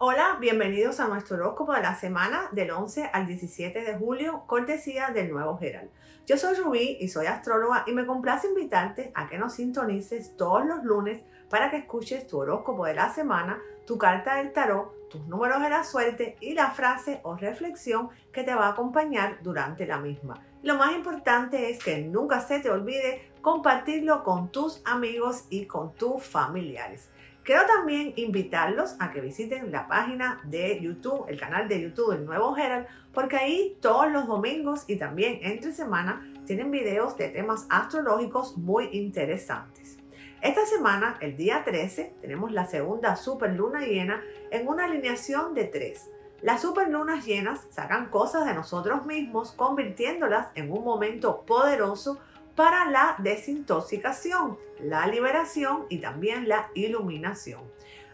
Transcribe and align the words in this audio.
Hola, 0.00 0.36
bienvenidos 0.38 1.00
a 1.00 1.08
nuestro 1.08 1.34
horóscopo 1.34 1.72
de 1.72 1.82
la 1.82 1.96
semana 1.96 2.48
del 2.52 2.70
11 2.70 3.10
al 3.12 3.26
17 3.26 3.82
de 3.82 3.96
julio, 3.96 4.44
cortesía 4.46 5.08
del 5.08 5.32
Nuevo 5.32 5.58
Herald. 5.60 5.90
Yo 6.24 6.36
soy 6.36 6.54
Rubí 6.54 6.98
y 7.00 7.08
soy 7.08 7.26
astróloga 7.26 7.82
y 7.84 7.92
me 7.92 8.06
complace 8.06 8.46
invitarte 8.46 9.10
a 9.16 9.26
que 9.26 9.38
nos 9.38 9.54
sintonices 9.54 10.36
todos 10.36 10.64
los 10.64 10.84
lunes 10.84 11.20
para 11.50 11.68
que 11.72 11.78
escuches 11.78 12.28
tu 12.28 12.38
horóscopo 12.38 12.86
de 12.86 12.94
la 12.94 13.12
semana, 13.12 13.58
tu 13.88 13.98
carta 13.98 14.36
del 14.36 14.52
tarot, 14.52 15.08
tus 15.08 15.26
números 15.26 15.60
de 15.60 15.70
la 15.70 15.82
suerte 15.82 16.36
y 16.38 16.54
la 16.54 16.70
frase 16.70 17.18
o 17.24 17.34
reflexión 17.34 18.10
que 18.32 18.44
te 18.44 18.54
va 18.54 18.66
a 18.66 18.72
acompañar 18.74 19.42
durante 19.42 19.84
la 19.84 19.98
misma. 19.98 20.40
Lo 20.62 20.76
más 20.76 20.94
importante 20.94 21.70
es 21.70 21.82
que 21.82 22.02
nunca 22.02 22.40
se 22.40 22.60
te 22.60 22.70
olvide 22.70 23.32
compartirlo 23.42 24.22
con 24.22 24.52
tus 24.52 24.80
amigos 24.84 25.46
y 25.50 25.66
con 25.66 25.92
tus 25.94 26.22
familiares. 26.22 27.08
Quiero 27.48 27.64
también 27.64 28.12
invitarlos 28.16 28.96
a 28.98 29.10
que 29.10 29.22
visiten 29.22 29.72
la 29.72 29.88
página 29.88 30.38
de 30.44 30.78
YouTube, 30.82 31.24
el 31.28 31.40
canal 31.40 31.66
de 31.66 31.80
YouTube 31.80 32.12
del 32.12 32.26
Nuevo 32.26 32.54
Herald, 32.54 32.86
porque 33.14 33.38
ahí 33.38 33.78
todos 33.80 34.12
los 34.12 34.26
domingos 34.26 34.84
y 34.86 34.96
también 34.96 35.38
entre 35.40 35.72
semana 35.72 36.30
tienen 36.44 36.70
videos 36.70 37.16
de 37.16 37.30
temas 37.30 37.66
astrológicos 37.70 38.58
muy 38.58 38.90
interesantes. 38.92 39.96
Esta 40.42 40.66
semana, 40.66 41.16
el 41.22 41.38
día 41.38 41.64
13, 41.64 42.16
tenemos 42.20 42.52
la 42.52 42.66
segunda 42.66 43.16
superluna 43.16 43.80
llena 43.80 44.22
en 44.50 44.68
una 44.68 44.84
alineación 44.84 45.54
de 45.54 45.64
tres. 45.64 46.10
Las 46.42 46.60
superlunas 46.60 47.24
llenas 47.24 47.66
sacan 47.70 48.10
cosas 48.10 48.44
de 48.44 48.52
nosotros 48.52 49.06
mismos, 49.06 49.52
convirtiéndolas 49.52 50.48
en 50.54 50.70
un 50.70 50.84
momento 50.84 51.46
poderoso 51.46 52.18
para 52.58 52.90
la 52.90 53.14
desintoxicación, 53.18 54.58
la 54.80 55.06
liberación 55.06 55.86
y 55.88 55.98
también 55.98 56.48
la 56.48 56.72
iluminación. 56.74 57.60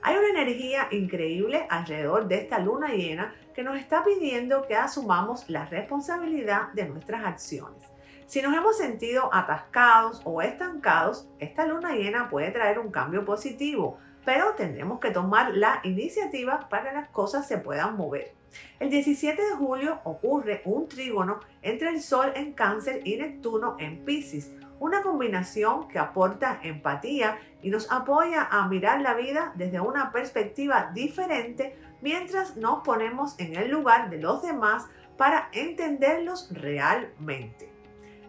Hay 0.03 0.17
una 0.19 0.29
energía 0.29 0.87
increíble 0.91 1.67
alrededor 1.71 2.29
de 2.29 2.35
esta 2.43 2.59
luna 2.59 2.89
llena 2.89 3.35
que 3.55 3.63
nos 3.63 3.79
está 3.79 4.05
pidiendo 4.05 4.67
que 4.67 4.77
asumamos 4.77 5.49
la 5.49 5.65
responsabilidad 5.65 6.71
de 6.75 6.87
nuestras 6.87 7.25
acciones. 7.25 7.83
Si 8.27 8.43
nos 8.43 8.55
hemos 8.55 8.77
sentido 8.77 9.31
atascados 9.33 10.21
o 10.25 10.43
estancados, 10.43 11.27
esta 11.39 11.65
luna 11.65 11.93
llena 11.93 12.29
puede 12.29 12.51
traer 12.51 12.79
un 12.79 12.91
cambio 12.91 13.25
positivo, 13.25 13.97
pero 14.25 14.55
tendremos 14.55 15.01
que 15.01 15.11
tomar 15.11 15.55
la 15.57 15.81
iniciativa 15.83 16.69
para 16.69 16.91
que 16.91 16.97
las 16.97 17.09
cosas 17.09 17.47
se 17.47 17.59
puedan 17.59 17.97
mover. 17.97 18.33
El 18.79 18.91
17 18.91 19.41
de 19.41 19.57
julio 19.57 20.01
ocurre 20.05 20.63
un 20.65 20.89
trígono 20.89 21.41
entre 21.63 21.89
el 21.89 22.01
Sol 22.01 22.33
en 22.35 22.53
Cáncer 22.53 23.01
y 23.05 23.17
Neptuno 23.17 23.77
en 23.79 24.05
Pisces, 24.05 24.53
una 24.79 25.03
combinación 25.03 25.89
que 25.89 25.99
aporta 25.99 26.61
empatía 26.63 27.39
y 27.63 27.71
nos 27.71 27.91
apoya 27.91 28.47
a 28.51 28.69
mirar 28.69 29.01
la 29.01 29.15
vida 29.15 29.53
desde 29.57 29.81
una 29.81 30.13
perspectiva 30.13 30.91
diferente 30.93 31.77
mientras 32.01 32.57
nos 32.57 32.83
ponemos 32.83 33.35
en 33.39 33.57
el 33.57 33.71
lugar 33.71 34.11
de 34.11 34.19
los 34.19 34.43
demás 34.43 34.87
para 35.17 35.49
entenderlos 35.53 36.49
realmente. 36.53 37.71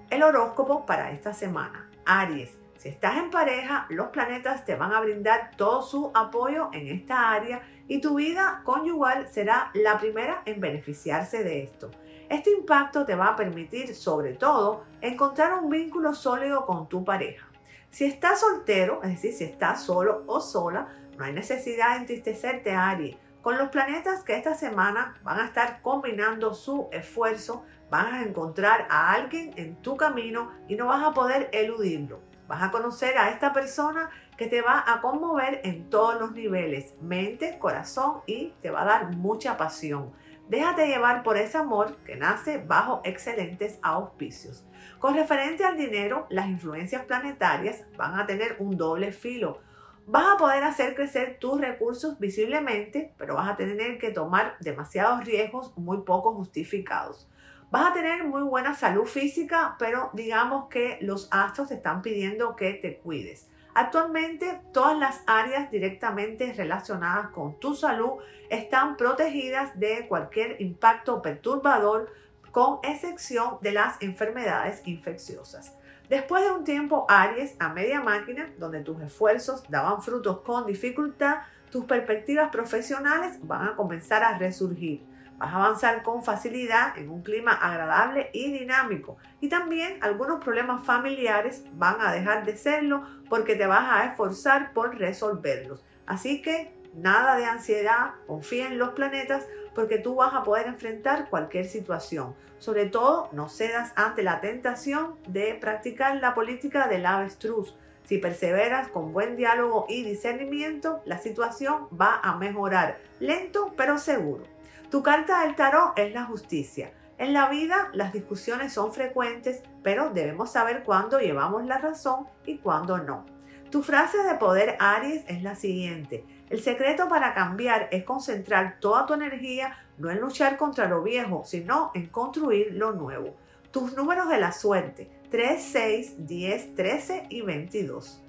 El 0.10 0.24
horóscopo 0.24 0.86
para 0.86 1.12
esta 1.12 1.34
semana. 1.34 1.90
Aries. 2.06 2.65
Si 2.86 2.90
estás 2.90 3.18
en 3.18 3.32
pareja, 3.32 3.88
los 3.90 4.10
planetas 4.10 4.64
te 4.64 4.76
van 4.76 4.94
a 4.94 5.02
brindar 5.02 5.50
todo 5.58 5.82
su 5.82 6.12
apoyo 6.14 6.70
en 6.72 6.88
esta 6.88 7.32
área 7.32 7.64
y 7.88 8.00
tu 8.00 8.14
vida 8.14 8.62
conyugal 8.64 9.28
será 9.28 9.72
la 9.74 9.98
primera 9.98 10.44
en 10.46 10.62
beneficiarse 10.62 11.44
de 11.44 11.64
esto. 11.64 11.90
Este 12.30 12.52
impacto 12.52 13.04
te 13.04 13.16
va 13.16 13.30
a 13.30 13.36
permitir, 13.36 13.96
sobre 13.96 14.34
todo, 14.34 14.84
encontrar 15.02 15.56
un 15.56 15.72
vínculo 15.72 16.14
sólido 16.14 16.68
con 16.68 16.88
tu 16.88 17.04
pareja. 17.04 17.48
Si 17.90 18.06
estás 18.06 18.42
soltero, 18.42 19.02
es 19.02 19.14
decir, 19.14 19.34
si 19.34 19.46
estás 19.46 19.82
solo 19.82 20.24
o 20.28 20.40
sola, 20.40 20.90
no 21.18 21.26
hay 21.26 21.34
necesidad 21.34 21.94
de 21.94 22.02
entristecerte, 22.02 22.76
Aries. 22.76 23.18
Con 23.42 23.58
los 23.58 23.70
planetas 23.70 24.24
que 24.24 24.36
esta 24.36 24.54
semana 24.54 25.20
van 25.24 25.40
a 25.40 25.46
estar 25.46 25.82
combinando 25.82 26.54
su 26.54 26.88
esfuerzo, 26.92 27.66
vas 27.90 28.14
a 28.14 28.22
encontrar 28.22 28.86
a 28.92 29.12
alguien 29.14 29.54
en 29.56 29.76
tu 29.82 29.98
camino 29.98 30.52
y 30.68 30.76
no 30.76 30.86
vas 30.86 31.04
a 31.04 31.14
poder 31.14 31.50
eludirlo. 31.52 32.20
Vas 32.48 32.62
a 32.62 32.72
conocer 32.72 33.18
a 33.18 33.30
esta 33.30 33.54
persona 33.54 34.10
que 34.38 34.48
te 34.48 34.62
va 34.62 34.84
a 34.86 35.02
conmover 35.02 35.62
en 35.64 35.90
todos 35.90 36.20
los 36.20 36.32
niveles, 36.34 36.94
mente, 37.02 37.58
corazón 37.58 38.22
y 38.28 38.54
te 38.62 38.70
va 38.70 38.84
a 38.84 38.86
dar 38.86 39.16
mucha 39.16 39.58
pasión. 39.58 40.14
Déjate 40.48 40.88
llevar 40.88 41.24
por 41.24 41.38
ese 41.38 41.58
amor 41.58 41.96
que 42.06 42.16
nace 42.16 42.60
bajo 42.60 43.02
excelentes 43.04 43.80
auspicios. 43.82 44.64
Con 45.00 45.16
referente 45.16 45.66
al 45.66 45.76
dinero, 45.76 46.28
las 46.30 46.48
influencias 46.48 47.04
planetarias 47.06 47.84
van 47.98 48.20
a 48.20 48.28
tener 48.28 48.58
un 48.60 48.78
doble 48.78 49.12
filo. 49.12 49.58
Vas 50.06 50.36
a 50.36 50.38
poder 50.38 50.64
hacer 50.64 50.94
crecer 50.94 51.38
tus 51.40 51.60
recursos 51.60 52.20
visiblemente, 52.20 53.16
pero 53.18 53.34
vas 53.34 53.50
a 53.50 53.56
tener 53.56 53.98
que 53.98 54.12
tomar 54.12 54.56
demasiados 54.60 55.26
riesgos 55.26 55.76
muy 55.78 56.02
poco 56.02 56.36
justificados. 56.36 57.28
Vas 57.76 57.92
a 57.92 57.94
tener 57.94 58.24
muy 58.24 58.42
buena 58.42 58.74
salud 58.74 59.04
física, 59.04 59.76
pero 59.78 60.10
digamos 60.14 60.70
que 60.70 60.98
los 61.02 61.28
astros 61.30 61.68
te 61.68 61.74
están 61.74 62.02
pidiendo 62.02 62.56
que 62.56 62.72
te 62.72 63.00
cuides. 63.00 63.50
Actualmente 63.74 64.62
todas 64.72 64.98
las 64.98 65.24
áreas 65.28 65.70
directamente 65.70 66.54
relacionadas 66.54 67.32
con 67.32 67.60
tu 67.60 67.76
salud 67.76 68.14
están 68.50 68.96
protegidas 68.96 69.78
de 69.78 70.08
cualquier 70.08 70.62
impacto 70.62 71.22
perturbador 71.22 72.14
con 72.52 72.80
excepción 72.82 73.58
de 73.60 73.74
las 73.74 74.02
enfermedades 74.02 74.82
infecciosas. 74.86 75.76
Después 76.08 76.46
de 76.46 76.52
un 76.54 76.64
tiempo 76.64 77.06
Aries 77.10 77.58
a 77.60 77.74
media 77.74 78.00
máquina, 78.00 78.54
donde 78.58 78.84
tus 78.84 79.02
esfuerzos 79.02 79.66
daban 79.68 80.02
frutos 80.02 80.40
con 80.46 80.66
dificultad, 80.66 81.40
tus 81.72 81.84
perspectivas 81.84 82.52
profesionales 82.52 83.38
van 83.42 83.68
a 83.68 83.76
comenzar 83.76 84.24
a 84.24 84.38
resurgir. 84.38 85.14
Vas 85.38 85.54
a 85.54 85.56
avanzar 85.56 86.04
con 86.04 86.24
facilidad 86.24 86.98
en 86.98 87.10
un 87.10 87.22
clima 87.22 87.52
agradable 87.52 88.30
y 88.34 88.52
dinámico. 88.52 89.18
Y 89.42 89.50
también 89.50 89.98
algunos 90.02 90.44
problemas 90.44 90.86
familiares 90.86 91.64
van 91.74 92.00
a 92.00 92.14
dejar 92.14 92.46
de 92.46 92.56
serlo 92.56 93.04
porque 93.30 93.56
te 93.56 93.68
vas 93.68 93.92
a 93.92 94.06
esforzar 94.06 94.74
por 94.74 94.98
resolverlos. 94.98 95.84
Así 96.06 96.42
que 96.42 96.74
nada 96.94 97.36
de 97.36 97.46
ansiedad, 97.46 98.12
confía 98.28 98.68
en 98.68 98.78
los 98.78 98.92
planetas 98.92 99.46
porque 99.74 99.98
tú 99.98 100.16
vas 100.16 100.34
a 100.34 100.44
poder 100.44 100.68
enfrentar 100.68 101.30
cualquier 101.30 101.66
situación. 101.66 102.34
Sobre 102.58 102.86
todo, 102.86 103.30
no 103.34 103.50
cedas 103.50 103.92
ante 103.96 104.24
la 104.24 104.40
tentación 104.40 105.16
de 105.28 105.56
practicar 105.56 106.16
la 106.16 106.34
política 106.34 106.88
del 106.88 107.06
avestruz. 107.06 107.76
Si 108.06 108.20
perseveras 108.20 108.88
con 108.88 109.12
buen 109.12 109.36
diálogo 109.36 109.86
y 109.90 110.04
discernimiento, 110.04 111.02
la 111.06 111.18
situación 111.18 111.88
va 112.00 112.20
a 112.24 112.38
mejorar, 112.38 113.00
lento 113.20 113.74
pero 113.76 113.98
seguro. 113.98 114.55
Tu 114.90 115.02
carta 115.02 115.44
del 115.44 115.56
tarot 115.56 115.98
es 115.98 116.14
la 116.14 116.26
justicia. 116.26 116.92
En 117.18 117.34
la 117.34 117.50
vida 117.50 117.90
las 117.94 118.14
discusiones 118.14 118.74
son 118.74 118.94
frecuentes, 118.94 119.64
pero 119.84 120.12
debemos 120.12 120.52
saber 120.52 120.84
cuándo 120.84 121.20
llevamos 121.20 121.66
la 121.66 121.78
razón 121.78 122.28
y 122.46 122.58
cuándo 122.58 122.98
no. 123.00 123.26
Tu 123.72 123.82
frase 123.82 124.20
de 124.20 124.36
poder 124.36 124.78
Aries 124.80 125.24
es 125.28 125.42
la 125.42 125.56
siguiente. 125.56 126.24
El 126.50 126.62
secreto 126.62 127.08
para 127.08 127.34
cambiar 127.34 127.90
es 127.92 128.04
concentrar 128.04 128.80
toda 128.80 129.06
tu 129.06 129.14
energía 129.14 129.78
no 129.98 130.12
en 130.12 130.22
luchar 130.22 130.58
contra 130.58 130.88
lo 130.88 131.02
viejo, 131.02 131.44
sino 131.46 131.92
en 131.94 132.08
construir 132.08 132.74
lo 132.74 132.92
nuevo. 132.92 133.36
Tus 133.72 133.96
números 133.96 134.30
de 134.30 134.38
la 134.38 134.52
suerte 134.52 135.10
3, 135.32 135.62
6, 135.62 136.28
10, 136.28 136.76
13 136.76 137.24
y 137.30 137.42
22. 137.42 138.22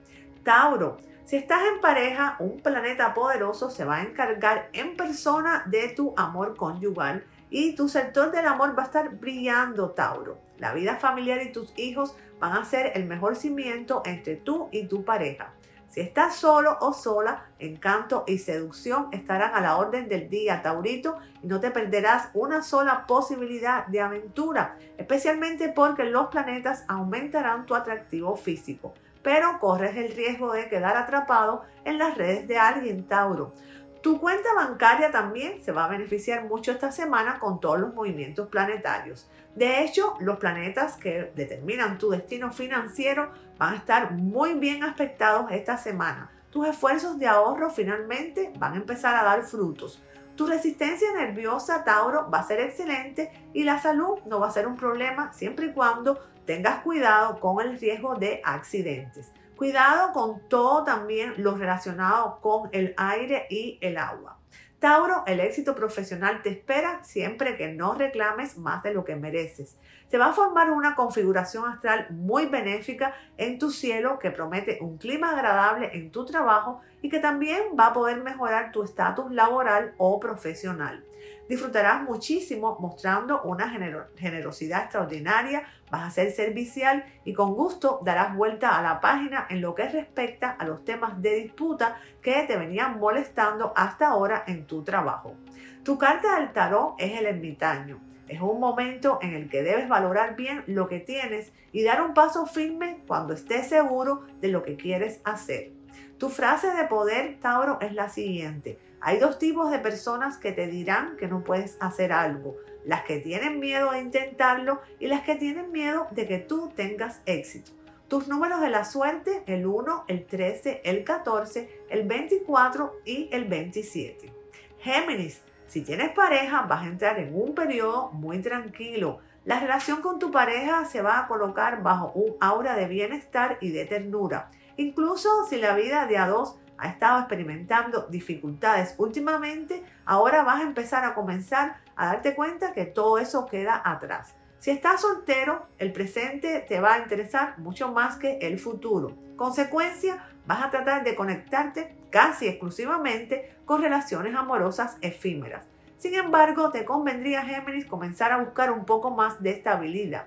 Tauro, 0.43 0.97
si 1.27 1.35
estás 1.35 1.61
en 1.75 1.81
pareja, 1.81 2.37
un 2.39 2.61
planeta 2.61 3.13
poderoso 3.13 3.69
se 3.69 3.85
va 3.85 3.97
a 3.97 4.03
encargar 4.03 4.71
en 4.73 4.97
persona 4.97 5.65
de 5.67 5.89
tu 5.89 6.15
amor 6.17 6.55
conyugal 6.57 7.25
y 7.51 7.75
tu 7.75 7.89
sector 7.89 8.31
del 8.31 8.47
amor 8.47 8.79
va 8.79 8.85
a 8.85 8.87
estar 8.87 9.17
brillando, 9.17 9.91
Tauro. 9.91 10.39
La 10.59 10.73
vida 10.73 10.97
familiar 10.97 11.43
y 11.43 11.51
tus 11.51 11.77
hijos 11.77 12.15
van 12.39 12.53
a 12.53 12.65
ser 12.65 12.93
el 12.95 13.07
mejor 13.07 13.35
cimiento 13.35 14.03
entre 14.05 14.37
tú 14.37 14.69
y 14.71 14.87
tu 14.87 15.05
pareja. 15.05 15.53
Si 15.89 16.01
estás 16.01 16.37
solo 16.37 16.79
o 16.81 16.93
sola, 16.93 17.47
encanto 17.59 18.23
y 18.29 18.39
seducción 18.39 19.09
estarán 19.11 19.53
a 19.55 19.61
la 19.61 19.79
orden 19.79 20.09
del 20.09 20.29
día, 20.29 20.63
Taurito, 20.63 21.17
y 21.43 21.49
no 21.49 21.59
te 21.59 21.73
perderás 21.73 22.29
una 22.35 22.63
sola 22.63 23.05
posibilidad 23.09 23.87
de 23.89 24.01
aventura, 24.01 24.77
especialmente 24.97 25.71
porque 25.71 26.05
los 26.05 26.29
planetas 26.29 26.85
aumentarán 26.87 27.67
tu 27.67 27.75
atractivo 27.75 28.37
físico 28.37 28.95
pero 29.27 29.59
corres 29.59 29.97
el 29.97 30.15
riesgo 30.15 30.53
de 30.53 30.69
quedar 30.69 30.97
atrapado 30.97 31.65
en 31.85 31.99
las 31.99 32.17
redes 32.17 32.47
de 32.47 32.59
alguien, 32.59 33.09
Tauro. 33.09 33.53
Tu 34.01 34.21
cuenta 34.21 34.55
bancaria 34.55 35.11
también 35.11 35.61
se 35.65 35.73
va 35.73 35.87
a 35.87 35.89
beneficiar 35.89 36.45
mucho 36.45 36.71
esta 36.71 36.93
semana 36.93 37.41
con 37.41 37.59
todos 37.59 37.81
los 37.81 37.93
movimientos 37.93 38.47
planetarios. 38.47 39.29
De 39.57 39.83
hecho, 39.83 40.15
los 40.21 40.39
planetas 40.39 40.97
que 40.97 41.33
determinan 41.35 41.99
tu 41.99 42.11
destino 42.11 42.53
financiero 42.53 43.33
van 43.59 43.75
a 43.75 43.79
estar 43.79 44.13
muy 44.13 44.55
bien 44.55 44.85
aspectados 44.85 45.51
esta 45.51 45.77
semana. 45.77 46.31
Tus 46.51 46.69
esfuerzos 46.69 47.19
de 47.19 47.27
ahorro 47.27 47.71
finalmente 47.71 48.53
van 48.61 48.75
a 48.75 48.77
empezar 48.77 49.17
a 49.17 49.25
dar 49.25 49.43
frutos. 49.43 50.01
Tu 50.37 50.47
resistencia 50.47 51.13
nerviosa, 51.15 51.83
Tauro, 51.83 52.31
va 52.31 52.41
a 52.41 52.47
ser 52.47 52.61
excelente 52.61 53.33
y 53.55 53.65
la 53.65 53.81
salud 53.81 54.19
no 54.27 54.39
va 54.39 54.49
a 54.49 54.51
ser 54.51 54.67
un 54.67 54.77
problema 54.77 55.33
siempre 55.33 55.67
y 55.67 55.73
cuando 55.73 56.21
tengas 56.45 56.83
cuidado 56.83 57.41
con 57.41 57.67
el 57.67 57.79
riesgo 57.81 58.17
de 58.17 58.43
accidentes. 58.45 59.33
Cuidado 59.57 60.13
con 60.13 60.47
todo 60.49 60.85
también 60.85 61.33
lo 61.39 61.57
relacionado 61.57 62.39
con 62.43 62.69
el 62.73 62.93
aire 62.99 63.47
y 63.49 63.79
el 63.81 63.97
agua. 63.97 64.37
Tauro, 64.79 65.23
el 65.27 65.41
éxito 65.41 65.75
profesional 65.75 66.43
te 66.43 66.51
espera 66.51 67.03
siempre 67.03 67.57
que 67.57 67.69
no 67.69 67.95
reclames 67.95 68.59
más 68.59 68.83
de 68.83 68.93
lo 68.93 69.05
que 69.05 69.17
mereces. 69.17 69.79
Se 70.09 70.19
va 70.19 70.27
a 70.27 70.33
formar 70.35 70.71
una 70.71 70.95
configuración 70.95 71.65
astral 71.65 72.09
muy 72.11 72.45
benéfica 72.45 73.15
en 73.39 73.59
tu 73.59 73.71
cielo 73.71 74.19
que 74.19 74.31
promete 74.31 74.79
un 74.83 74.99
clima 74.99 75.31
agradable 75.31 75.91
en 75.95 76.11
tu 76.11 76.27
trabajo 76.27 76.83
y 77.01 77.09
que 77.09 77.21
también 77.21 77.63
va 77.79 77.87
a 77.87 77.93
poder 77.95 78.23
mejorar 78.23 78.71
tu 78.71 78.83
estatus 78.83 79.33
laboral 79.33 79.95
o 79.97 80.21
profesional. 80.21 81.03
Disfrutarás 81.49 82.03
muchísimo 82.03 82.77
mostrando 82.81 83.43
una 83.43 83.71
generosidad 84.17 84.83
extraordinaria, 84.83 85.63
vas 85.91 86.03
a 86.03 86.11
ser 86.11 86.33
servicial 86.33 87.05
y 87.25 87.33
con 87.33 87.55
gusto 87.55 88.01
darás 88.05 88.35
vuelta 88.35 88.77
a 88.77 88.83
la 88.83 89.01
página 89.01 89.47
en 89.49 89.61
lo 89.61 89.75
que 89.75 89.89
respecta 89.89 90.51
a 90.51 90.65
los 90.65 90.85
temas 90.85 91.23
de 91.23 91.37
disputa 91.37 92.01
que 92.21 92.43
te 92.43 92.57
venían 92.57 92.99
molestando 92.99 93.73
hasta 93.77 94.09
ahora 94.09 94.43
en 94.49 94.67
tu 94.67 94.83
trabajo. 94.83 95.37
Tu 95.85 95.97
carta 95.99 96.41
del 96.41 96.53
tarot 96.53 96.97
es 96.99 97.17
el 97.17 97.27
ermitaño. 97.27 98.01
Es 98.27 98.41
un 98.41 98.59
momento 98.59 99.21
en 99.23 99.35
el 99.35 99.49
que 99.49 99.63
debes 99.63 99.89
valorar 99.89 100.35
bien 100.35 100.65
lo 100.67 100.89
que 100.89 100.99
tienes 100.99 101.53
y 101.71 101.85
dar 101.85 102.03
un 102.03 102.13
paso 102.13 102.47
firme 102.47 103.05
cuando 103.07 103.35
estés 103.35 103.69
seguro 103.69 104.25
de 104.41 104.49
lo 104.49 104.65
que 104.65 104.77
quieres 104.77 105.21
hacer. 105.23 105.76
Tu 106.19 106.31
frase 106.31 106.73
de 106.73 106.85
poder, 106.85 107.39
Tauro, 107.41 107.79
es 107.83 107.93
la 107.93 108.09
siguiente. 108.09 108.79
Hay 109.03 109.19
dos 109.19 109.39
tipos 109.39 109.71
de 109.71 109.79
personas 109.79 110.39
que 110.39 110.51
te 110.51 110.67
dirán 110.67 111.17
que 111.19 111.29
no 111.29 111.45
puedes 111.45 111.77
hacer 111.79 112.11
algo. 112.11 112.57
Las 112.87 113.03
que 113.03 113.19
tienen 113.19 113.61
miedo 113.61 113.91
a 113.91 114.01
intentarlo 114.01 114.81
y 114.99 115.09
las 115.09 115.23
que 115.23 115.35
tienen 115.35 115.73
miedo 115.73 116.07
de 116.13 116.27
que 116.27 116.39
tú 116.39 116.73
tengas 116.75 117.21
éxito. 117.27 117.73
Tus 118.09 118.29
números 118.29 118.63
de 118.63 118.71
la 118.71 118.85
suerte, 118.85 119.43
el 119.47 119.67
1, 119.67 120.05
el 120.09 120.25
13, 120.25 120.81
el 120.85 121.05
14, 121.05 121.83
el 121.91 122.07
24 122.07 123.01
y 123.05 123.29
el 123.31 123.45
27. 123.45 124.33
Géminis, 124.79 125.43
si 125.67 125.83
tienes 125.83 126.13
pareja, 126.13 126.63
vas 126.63 126.85
a 126.85 126.87
entrar 126.87 127.19
en 127.19 127.35
un 127.35 127.55
periodo 127.55 128.11
muy 128.13 128.39
tranquilo. 128.41 129.19
La 129.45 129.61
relación 129.61 130.01
con 130.01 130.19
tu 130.19 130.31
pareja 130.31 130.87
se 130.87 131.03
va 131.03 131.19
a 131.19 131.29
colocar 131.29 131.83
bajo 131.83 132.13
un 132.15 132.37
aura 132.41 132.75
de 132.75 132.87
bienestar 132.87 133.59
y 133.61 133.71
de 133.71 133.85
ternura. 133.85 134.49
Incluso 134.77 135.45
si 135.49 135.57
la 135.57 135.75
vida 135.75 136.07
de 136.07 136.19
a 136.19 136.29
dos 136.29 136.59
ha 136.79 136.89
estado 136.89 137.21
experimentando 137.21 138.07
dificultades 138.11 138.95
últimamente, 138.99 139.83
ahora 140.05 140.43
vas 140.43 140.61
a 140.61 140.65
empezar 140.65 141.05
a 141.05 141.15
comenzar 141.15 141.79
a 141.97 142.07
darte 142.07 142.35
cuenta 142.35 142.73
que 142.73 142.85
todo 142.85 143.19
eso 143.19 143.47
queda 143.47 143.81
atrás. 143.85 144.35
Si 144.59 144.71
estás 144.71 145.03
soltero, 145.03 145.67
el 145.79 145.93
presente 145.93 146.65
te 146.67 146.81
va 146.81 146.95
a 146.95 146.99
interesar 146.99 147.59
mucho 147.59 147.93
más 147.93 148.17
que 148.17 148.39
el 148.39 148.59
futuro. 148.59 149.17
Consecuencia, 149.37 150.27
vas 150.47 150.65
a 150.65 150.71
tratar 150.71 151.05
de 151.05 151.15
conectarte 151.15 151.97
casi 152.11 152.49
exclusivamente 152.49 153.57
con 153.65 153.83
relaciones 153.83 154.35
amorosas 154.35 154.97
efímeras. 155.01 155.65
Sin 155.99 156.15
embargo, 156.15 156.71
te 156.71 156.85
convendría, 156.85 157.43
Géminis, 157.43 157.87
comenzar 157.87 158.33
a 158.33 158.39
buscar 158.39 158.71
un 158.71 158.85
poco 158.85 159.11
más 159.11 159.43
de 159.43 159.51
estabilidad. 159.51 160.27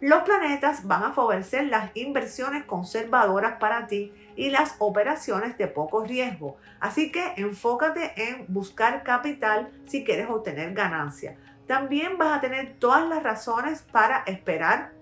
Los 0.00 0.24
planetas 0.24 0.86
van 0.86 1.04
a 1.04 1.12
favorecer 1.12 1.66
las 1.66 1.90
inversiones 1.96 2.64
conservadoras 2.64 3.58
para 3.58 3.86
ti 3.86 4.12
y 4.36 4.50
las 4.50 4.74
operaciones 4.78 5.56
de 5.56 5.68
poco 5.68 6.04
riesgo. 6.04 6.56
Así 6.80 7.10
que 7.10 7.32
enfócate 7.36 8.12
en 8.16 8.44
buscar 8.48 9.02
capital 9.02 9.70
si 9.86 10.04
quieres 10.04 10.28
obtener 10.28 10.74
ganancia. 10.74 11.36
También 11.66 12.18
vas 12.18 12.36
a 12.36 12.40
tener 12.40 12.76
todas 12.78 13.08
las 13.08 13.22
razones 13.22 13.82
para 13.82 14.22
esperar 14.26 14.92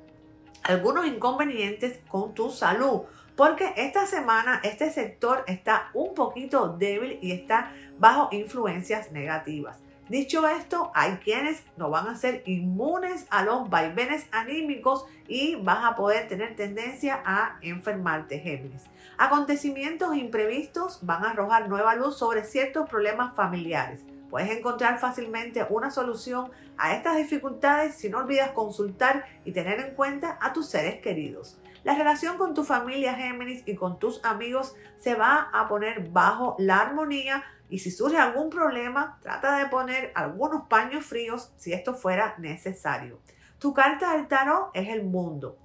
algunos 0.62 1.06
inconvenientes 1.06 1.98
con 2.08 2.32
tu 2.32 2.50
salud 2.50 3.02
porque 3.36 3.72
esta 3.76 4.06
semana 4.06 4.60
este 4.62 4.90
sector 4.90 5.44
está 5.46 5.90
un 5.92 6.14
poquito 6.14 6.68
débil 6.68 7.18
y 7.20 7.32
está 7.32 7.72
bajo 7.98 8.28
influencias 8.30 9.10
negativas. 9.10 9.83
Dicho 10.08 10.46
esto, 10.46 10.92
hay 10.94 11.12
quienes 11.16 11.62
no 11.78 11.88
van 11.88 12.08
a 12.08 12.14
ser 12.14 12.42
inmunes 12.44 13.26
a 13.30 13.42
los 13.42 13.70
vaivenes 13.70 14.26
anímicos 14.32 15.06
y 15.28 15.56
vas 15.56 15.82
a 15.82 15.94
poder 15.94 16.28
tener 16.28 16.56
tendencia 16.56 17.22
a 17.24 17.56
enfermarte, 17.62 18.38
Géminis. 18.38 18.82
Acontecimientos 19.16 20.14
imprevistos 20.14 20.98
van 21.02 21.24
a 21.24 21.30
arrojar 21.30 21.70
nueva 21.70 21.94
luz 21.94 22.18
sobre 22.18 22.44
ciertos 22.44 22.86
problemas 22.86 23.34
familiares. 23.34 24.00
Puedes 24.28 24.50
encontrar 24.50 24.98
fácilmente 24.98 25.66
una 25.70 25.90
solución 25.90 26.50
a 26.76 26.94
estas 26.94 27.16
dificultades 27.16 27.94
si 27.94 28.10
no 28.10 28.18
olvidas 28.18 28.50
consultar 28.50 29.24
y 29.46 29.52
tener 29.52 29.80
en 29.80 29.94
cuenta 29.94 30.36
a 30.42 30.52
tus 30.52 30.66
seres 30.66 31.00
queridos. 31.00 31.56
La 31.84 31.94
relación 31.94 32.38
con 32.38 32.54
tu 32.54 32.64
familia 32.64 33.12
Géminis 33.12 33.62
y 33.66 33.74
con 33.74 33.98
tus 33.98 34.24
amigos 34.24 34.74
se 34.96 35.14
va 35.14 35.50
a 35.52 35.68
poner 35.68 36.08
bajo 36.08 36.56
la 36.58 36.78
armonía 36.78 37.44
y 37.68 37.80
si 37.80 37.90
surge 37.90 38.16
algún 38.16 38.48
problema, 38.48 39.18
trata 39.20 39.58
de 39.58 39.66
poner 39.66 40.10
algunos 40.14 40.64
paños 40.66 41.04
fríos 41.04 41.52
si 41.56 41.74
esto 41.74 41.92
fuera 41.92 42.36
necesario. 42.38 43.20
Tu 43.58 43.74
carta 43.74 44.16
del 44.16 44.28
tarot 44.28 44.70
es 44.72 44.88
el 44.88 45.04
mundo. 45.04 45.58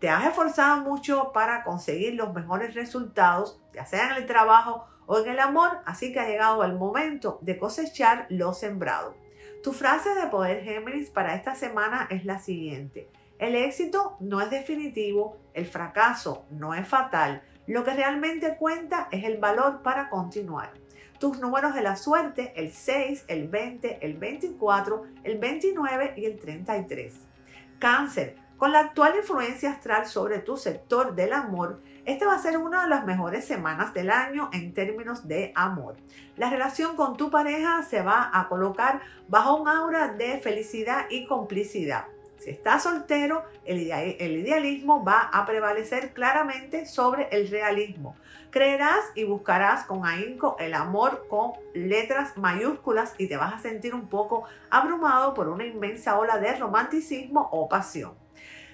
Te 0.00 0.10
has 0.10 0.26
esforzado 0.26 0.82
mucho 0.82 1.30
para 1.32 1.62
conseguir 1.62 2.14
los 2.14 2.34
mejores 2.34 2.74
resultados, 2.74 3.60
ya 3.72 3.86
sea 3.86 4.10
en 4.10 4.16
el 4.16 4.26
trabajo 4.26 4.86
o 5.06 5.20
en 5.20 5.30
el 5.30 5.38
amor, 5.38 5.78
así 5.86 6.12
que 6.12 6.18
ha 6.18 6.26
llegado 6.26 6.64
el 6.64 6.74
momento 6.74 7.38
de 7.40 7.56
cosechar 7.56 8.26
lo 8.30 8.52
sembrado. 8.52 9.14
Tu 9.62 9.72
frase 9.72 10.12
de 10.16 10.26
poder 10.26 10.64
Géminis 10.64 11.08
para 11.10 11.36
esta 11.36 11.54
semana 11.54 12.08
es 12.10 12.24
la 12.24 12.40
siguiente. 12.40 13.08
El 13.42 13.56
éxito 13.56 14.16
no 14.20 14.40
es 14.40 14.50
definitivo, 14.50 15.36
el 15.52 15.66
fracaso 15.66 16.44
no 16.50 16.74
es 16.74 16.86
fatal. 16.86 17.42
Lo 17.66 17.82
que 17.82 17.92
realmente 17.92 18.56
cuenta 18.56 19.08
es 19.10 19.24
el 19.24 19.38
valor 19.38 19.82
para 19.82 20.10
continuar. 20.10 20.70
Tus 21.18 21.40
números 21.40 21.74
de 21.74 21.82
la 21.82 21.96
suerte, 21.96 22.52
el 22.54 22.70
6, 22.70 23.24
el 23.26 23.48
20, 23.48 23.98
el 24.06 24.14
24, 24.16 25.02
el 25.24 25.38
29 25.38 26.14
y 26.18 26.26
el 26.26 26.38
33. 26.38 27.14
Cáncer, 27.80 28.36
con 28.58 28.70
la 28.70 28.78
actual 28.78 29.16
influencia 29.16 29.72
astral 29.72 30.06
sobre 30.06 30.38
tu 30.38 30.56
sector 30.56 31.16
del 31.16 31.32
amor, 31.32 31.80
esta 32.04 32.28
va 32.28 32.36
a 32.36 32.38
ser 32.38 32.58
una 32.58 32.82
de 32.82 32.90
las 32.90 33.04
mejores 33.04 33.44
semanas 33.44 33.92
del 33.92 34.10
año 34.10 34.50
en 34.52 34.72
términos 34.72 35.26
de 35.26 35.50
amor. 35.56 35.96
La 36.36 36.48
relación 36.48 36.94
con 36.94 37.16
tu 37.16 37.28
pareja 37.28 37.82
se 37.82 38.02
va 38.02 38.30
a 38.32 38.48
colocar 38.48 39.00
bajo 39.26 39.60
un 39.60 39.66
aura 39.66 40.12
de 40.12 40.38
felicidad 40.38 41.06
y 41.10 41.26
complicidad. 41.26 42.04
Si 42.42 42.50
estás 42.50 42.82
soltero, 42.82 43.44
el, 43.64 43.78
idealismo 43.78 45.04
va 45.04 45.30
a 45.32 45.46
prevalecer 45.46 46.12
claramente 46.12 46.86
sobre 46.86 47.28
el 47.30 47.48
realismo. 47.48 48.16
Creerás 48.50 48.98
y 49.14 49.22
buscarás 49.22 49.84
con 49.84 50.04
ahínco 50.04 50.56
el 50.58 50.74
amor 50.74 51.28
con 51.28 51.52
letras 51.72 52.36
mayúsculas 52.36 53.14
y 53.16 53.28
te 53.28 53.36
vas 53.36 53.54
a 53.54 53.58
sentir 53.60 53.94
un 53.94 54.08
poco 54.08 54.42
abrumado 54.70 55.34
por 55.34 55.48
una 55.48 55.64
inmensa 55.64 56.18
ola 56.18 56.38
de 56.38 56.56
romanticismo 56.56 57.48
o 57.52 57.68
pasión. 57.68 58.14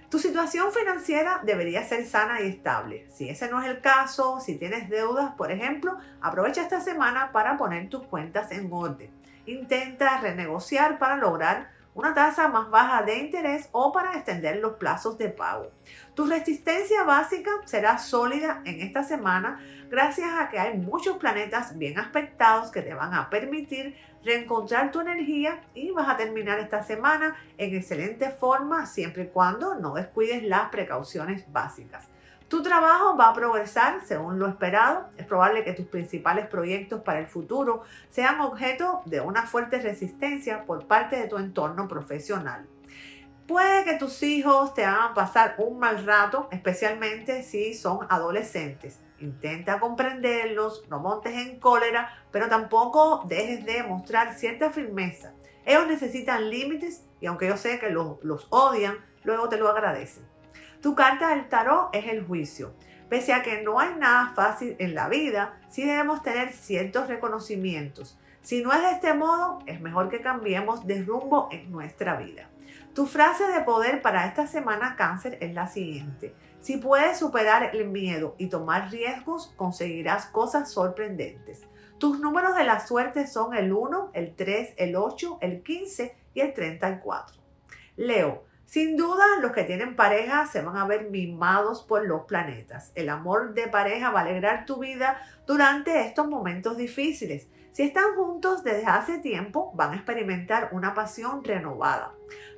Tu 0.09 0.19
situación 0.19 0.73
financiera 0.73 1.43
debería 1.45 1.85
ser 1.85 2.07
sana 2.07 2.40
y 2.40 2.49
estable. 2.49 3.07
Si 3.11 3.28
ese 3.28 3.50
no 3.50 3.61
es 3.61 3.69
el 3.69 3.83
caso, 3.83 4.40
si 4.40 4.57
tienes 4.57 4.88
deudas, 4.88 5.35
por 5.35 5.52
ejemplo, 5.52 5.99
aprovecha 6.23 6.62
esta 6.62 6.81
semana 6.81 7.33
para 7.33 7.59
poner 7.59 7.90
tus 7.90 8.04
cuentas 8.04 8.50
en 8.50 8.73
orden. 8.73 9.11
Intenta 9.45 10.19
renegociar 10.21 10.99
para 10.99 11.16
lograr 11.16 11.76
una 11.99 12.14
tasa 12.14 12.47
más 12.47 12.71
baja 12.71 13.02
de 13.02 13.19
interés 13.19 13.69
o 13.73 13.90
para 13.90 14.14
extender 14.14 14.59
los 14.59 14.75
plazos 14.75 15.19
de 15.19 15.31
pago. 15.31 15.73
Tu 16.14 16.26
resistencia 16.26 17.02
básica 17.02 17.50
será 17.64 17.99
sólida 17.99 18.62
en 18.64 18.81
esta 18.83 19.02
semana 19.02 19.59
gracias 19.90 20.31
a 20.38 20.49
que 20.49 20.61
hay 20.61 20.78
muchos 20.78 21.17
planetas 21.17 21.76
bien 21.76 21.99
aspectados 21.99 22.71
que 22.71 22.83
te 22.83 22.95
van 22.95 23.14
a 23.14 23.28
permitir 23.28 23.97
reencontrar 24.23 24.93
tu 24.93 25.00
energía 25.00 25.61
y 25.75 25.90
vas 25.90 26.09
a 26.09 26.17
terminar 26.17 26.61
esta 26.61 26.85
semana 26.85 27.35
en 27.57 27.75
excelente 27.75 28.31
forma 28.31 28.87
siempre 28.87 29.25
y 29.25 29.28
cuando 29.28 29.75
no 29.75 29.95
descuides 29.95 30.45
las 30.45 30.69
precauciones 30.69 31.50
básicas. 31.50 32.07
Tu 32.49 32.62
trabajo 32.62 33.14
va 33.14 33.28
a 33.28 33.35
progresar 33.35 34.00
según 34.07 34.38
lo 34.38 34.49
esperado. 34.49 35.11
Es 35.19 35.26
probable 35.26 35.64
que 35.64 35.75
tus 35.75 35.87
principales 35.87 36.47
proyectos 36.47 37.02
para 37.02 37.19
el 37.19 37.26
futuro 37.26 37.83
sean 38.09 38.40
objeto 38.40 39.02
de 39.05 39.21
una 39.21 39.43
fuerte 39.43 39.78
resistencia 39.81 40.64
por 40.64 40.87
parte 40.87 41.17
de 41.17 41.28
tu 41.28 41.37
entorno 41.37 41.87
profesional. 41.88 42.67
Puede 43.47 43.85
que 43.85 43.95
tus 43.95 44.23
hijos 44.23 44.73
te 44.73 44.85
hagan 44.87 45.12
pasar 45.12 45.57
un 45.59 45.78
mal 45.78 46.07
rato, 46.07 46.49
especialmente 46.50 47.43
si 47.43 47.75
son 47.75 48.07
adolescentes. 48.09 49.00
Intenta 49.21 49.78
comprenderlos, 49.78 50.85
no 50.88 51.00
montes 51.00 51.35
en 51.35 51.59
cólera, 51.59 52.25
pero 52.31 52.49
tampoco 52.49 53.25
dejes 53.26 53.64
de 53.67 53.83
mostrar 53.83 54.35
cierta 54.35 54.71
firmeza. 54.71 55.33
Ellos 55.67 55.87
necesitan 55.87 56.49
límites 56.49 57.05
y 57.21 57.26
aunque 57.26 57.49
yo 57.49 57.59
sé 57.59 57.78
que 57.78 57.90
los, 57.90 58.23
los 58.23 58.47
odian, 58.50 58.97
luego 59.25 59.50
te 59.50 59.59
lo 59.59 59.69
agradecen. 59.69 60.38
Tu 60.80 60.94
carta 60.94 61.30
del 61.30 61.49
tarot 61.49 61.88
es 61.92 62.06
el 62.06 62.25
juicio. 62.25 62.73
Pese 63.08 63.32
a 63.32 63.42
que 63.42 63.62
no 63.62 63.80
hay 63.80 63.94
nada 63.97 64.32
fácil 64.37 64.76
en 64.78 64.94
la 64.94 65.08
vida, 65.08 65.58
sí 65.68 65.85
debemos 65.85 66.23
tener 66.23 66.52
ciertos 66.52 67.08
reconocimientos. 67.08 68.16
Si 68.42 68.62
no 68.62 68.73
es 68.73 68.80
de 68.82 68.90
este 68.92 69.12
modo, 69.12 69.58
es 69.66 69.80
mejor 69.80 70.08
que 70.08 70.20
cambiemos 70.20 70.87
de 70.87 71.02
rumbo 71.02 71.49
en 71.50 71.73
nuestra 71.73 72.16
vida. 72.16 72.49
Tu 72.94 73.06
frase 73.06 73.44
de 73.49 73.61
poder 73.62 74.02
para 74.02 74.26
esta 74.26 74.47
semana 74.47 74.94
cáncer 74.97 75.38
es 75.40 75.52
la 75.52 75.66
siguiente. 75.66 76.35
Si 76.61 76.76
puedes 76.76 77.18
superar 77.18 77.75
el 77.75 77.88
miedo 77.88 78.37
y 78.38 78.49
tomar 78.49 78.90
riesgos, 78.90 79.52
conseguirás 79.56 80.26
cosas 80.26 80.70
sorprendentes. 80.70 81.66
Tus 81.99 82.20
números 82.20 82.54
de 82.54 82.64
la 82.64 82.87
suerte 82.87 83.26
son 83.26 83.54
el 83.54 83.73
1, 83.73 84.11
el 84.14 84.37
3, 84.37 84.75
el 84.76 84.94
8, 84.94 85.38
el 85.40 85.62
15 85.62 86.16
y 86.35 86.40
el 86.40 86.54
34. 86.54 87.37
Leo, 87.97 88.44
sin 88.69 88.99
duda 88.99 89.25
los 89.41 89.53
que 89.53 89.65
tienen 89.65 89.97
pareja 89.97 90.45
se 90.45 90.61
van 90.61 90.77
a 90.77 90.87
ver 90.87 91.09
mimados 91.09 91.83
por 91.83 92.07
los 92.07 92.27
planetas. 92.27 92.93
El 92.95 93.09
amor 93.09 93.55
de 93.55 93.67
pareja 93.67 94.11
va 94.11 94.21
a 94.21 94.23
alegrar 94.25 94.67
tu 94.67 94.77
vida 94.77 95.23
durante 95.47 96.03
estos 96.03 96.29
momentos 96.29 96.77
difíciles. 96.77 97.49
Si 97.73 97.83
están 97.83 98.15
juntos 98.15 98.63
desde 98.63 98.85
hace 98.85 99.21
tiempo, 99.21 99.73
van 99.75 99.93
a 99.93 99.97
experimentar 99.97 100.69
una 100.73 100.93
pasión 100.93 101.43
renovada. 101.45 102.13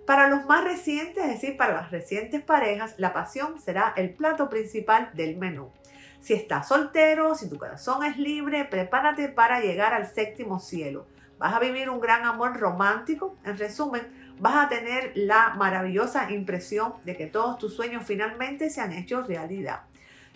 Para 0.05 0.27
los 0.27 0.47
más 0.47 0.65
recientes, 0.65 1.23
es 1.23 1.31
decir, 1.31 1.57
para 1.57 1.75
las 1.75 1.93
recientes 1.93 2.43
parejas, 2.43 2.97
la 2.97 3.13
pasión 3.13 3.61
será 3.61 3.95
el 3.97 4.13
plato 4.13 4.49
principal 4.49 5.11
del 5.15 5.37
menú. 5.37 5.71
Si 6.19 6.35
estás 6.35 6.67
soltero, 6.67 7.37
si 7.37 7.49
tu 7.49 7.57
corazón 7.57 8.03
es 8.03 8.17
libre, 8.17 8.65
prepárate 8.65 9.29
para 9.29 9.61
llegar 9.61 9.95
al 9.95 10.09
séptimo 10.09 10.59
cielo. 10.59 11.07
Vas 11.39 11.55
a 11.55 11.61
vivir 11.61 11.89
un 11.89 12.01
gran 12.01 12.27
amor 12.27 12.59
romántico. 12.61 13.39
En 13.45 13.57
resumen, 13.57 14.20
vas 14.41 14.57
a 14.57 14.69
tener 14.69 15.13
la 15.15 15.51
maravillosa 15.51 16.31
impresión 16.31 16.95
de 17.05 17.17
que 17.17 17.27
todos 17.27 17.59
tus 17.59 17.75
sueños 17.75 18.05
finalmente 18.07 18.71
se 18.71 18.81
han 18.81 18.93
hecho 18.93 19.23
realidad. 19.23 19.83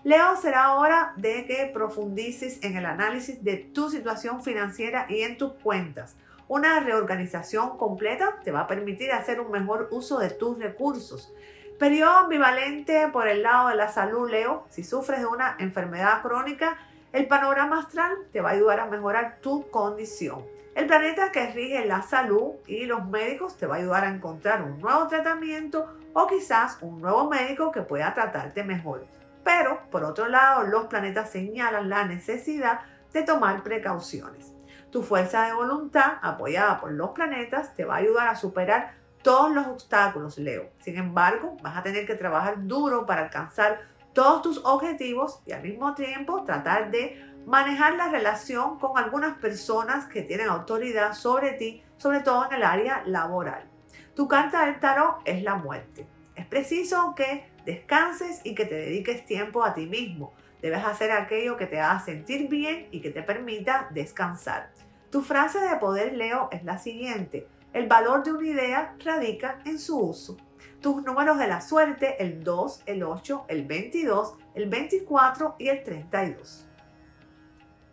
Leo, 0.04 0.37
será 0.37 0.75
hora 0.75 1.14
de 1.16 1.46
que 1.46 1.70
profundices 1.73 2.62
en 2.62 2.76
el 2.76 2.84
análisis 2.84 3.42
de 3.42 3.56
tu 3.56 3.88
situación 3.88 4.44
financiera 4.44 5.06
y 5.08 5.23
en 5.23 5.38
tus 5.38 5.54
cuentas. 5.54 6.16
Una 6.46 6.80
reorganización 6.80 7.78
completa 7.78 8.38
te 8.44 8.50
va 8.50 8.61
a 8.61 8.66
permitir 8.66 9.12
hacer 9.12 9.40
un 9.40 9.50
mejor 9.50 9.88
uso 9.90 10.18
de 10.18 10.28
tus 10.28 10.58
recursos. 10.58 11.32
Periodo 11.78 12.12
ambivalente 12.18 13.08
por 13.08 13.26
el 13.26 13.42
lado 13.42 13.70
de 13.70 13.76
la 13.76 13.88
salud, 13.88 14.30
Leo. 14.30 14.66
Si 14.68 14.84
sufres 14.84 15.20
de 15.20 15.26
una 15.26 15.56
enfermedad 15.58 16.20
crónica, 16.20 16.76
el 17.14 17.26
panorama 17.26 17.80
astral 17.80 18.12
te 18.30 18.42
va 18.42 18.50
a 18.50 18.52
ayudar 18.52 18.80
a 18.80 18.87
mejorar 18.87 19.38
tu 19.40 19.70
condición. 19.70 20.44
El 20.75 20.88
planeta 20.88 21.31
que 21.31 21.52
rige 21.52 21.85
la 21.85 22.02
salud 22.02 22.54
y 22.66 22.87
los 22.87 23.07
médicos 23.09 23.57
te 23.57 23.66
va 23.66 23.76
a 23.76 23.78
ayudar 23.78 24.04
a 24.04 24.09
encontrar 24.09 24.62
un 24.62 24.81
nuevo 24.81 25.07
tratamiento 25.07 25.87
o 26.12 26.26
quizás 26.26 26.78
un 26.81 27.00
nuevo 27.00 27.31
médico 27.31 27.71
que 27.71 27.83
pueda 27.83 28.12
tratarte 28.12 28.64
mejor. 28.64 29.07
Pero, 29.45 29.88
por 29.90 30.02
otro 30.02 30.26
lado, 30.26 30.64
los 30.64 30.87
planetas 30.87 31.31
señalan 31.31 31.88
la 31.88 32.04
necesidad 32.04 32.81
de 33.12 33.23
tomar 33.23 33.62
precauciones. 33.62 34.52
Tu 34.90 35.02
fuerza 35.02 35.47
de 35.47 35.54
voluntad, 35.54 36.14
apoyada 36.23 36.81
por 36.81 36.90
los 36.90 37.11
planetas, 37.11 37.73
te 37.75 37.85
va 37.85 37.95
a 37.95 37.99
ayudar 37.99 38.26
a 38.26 38.37
superar 38.37 38.95
todos 39.23 39.54
los 39.54 39.69
obstáculos, 39.69 40.38
Leo. 40.38 40.71
Sin 40.81 40.97
embargo, 40.97 41.57
vas 41.62 41.76
a 41.76 41.83
tener 41.85 42.04
que 42.04 42.16
trabajar 42.16 42.66
duro 42.66 43.07
para 43.07 43.23
alcanzar 43.23 43.83
todos 44.12 44.43
tus 44.43 44.64
objetivos 44.64 45.40
y 45.47 45.52
al 45.52 45.62
mismo 45.62 45.95
tiempo 45.95 46.43
tratar 46.45 46.90
de 46.90 47.33
manejar 47.46 47.94
la 47.94 48.08
relación 48.08 48.78
con 48.78 48.98
algunas 48.98 49.36
personas 49.38 50.06
que 50.06 50.22
tienen 50.22 50.48
autoridad 50.48 51.14
sobre 51.14 51.52
ti, 51.52 51.82
sobre 51.96 52.20
todo 52.20 52.46
en 52.46 52.54
el 52.54 52.62
área 52.62 53.02
laboral. 53.06 53.68
Tu 54.14 54.28
carta 54.28 54.66
del 54.66 54.80
tarot 54.80 55.16
es 55.24 55.42
la 55.42 55.56
muerte. 55.56 56.06
Es 56.36 56.46
preciso 56.46 57.14
que 57.16 57.46
descanses 57.64 58.40
y 58.44 58.54
que 58.54 58.64
te 58.64 58.74
dediques 58.74 59.26
tiempo 59.26 59.64
a 59.64 59.74
ti 59.74 59.86
mismo. 59.86 60.32
Debes 60.62 60.84
hacer 60.84 61.12
aquello 61.12 61.56
que 61.56 61.66
te 61.66 61.80
haga 61.80 62.00
sentir 62.00 62.48
bien 62.48 62.88
y 62.90 63.00
que 63.00 63.10
te 63.10 63.22
permita 63.22 63.88
descansar. 63.90 64.70
Tu 65.10 65.20
frase 65.20 65.60
de 65.60 65.76
poder, 65.76 66.14
Leo, 66.14 66.48
es 66.50 66.64
la 66.64 66.78
siguiente. 66.78 67.46
El 67.72 67.86
valor 67.86 68.22
de 68.22 68.32
una 68.32 68.46
idea 68.46 68.96
radica 69.04 69.60
en 69.64 69.78
su 69.78 69.98
uso. 69.98 70.36
Tus 70.80 71.02
números 71.02 71.38
de 71.38 71.48
la 71.48 71.60
suerte, 71.60 72.22
el 72.22 72.42
2, 72.44 72.82
el 72.86 73.02
8, 73.02 73.46
el 73.48 73.64
22, 73.64 74.36
el 74.54 74.68
24 74.68 75.56
y 75.58 75.68
el 75.68 75.82
32. 75.82 76.68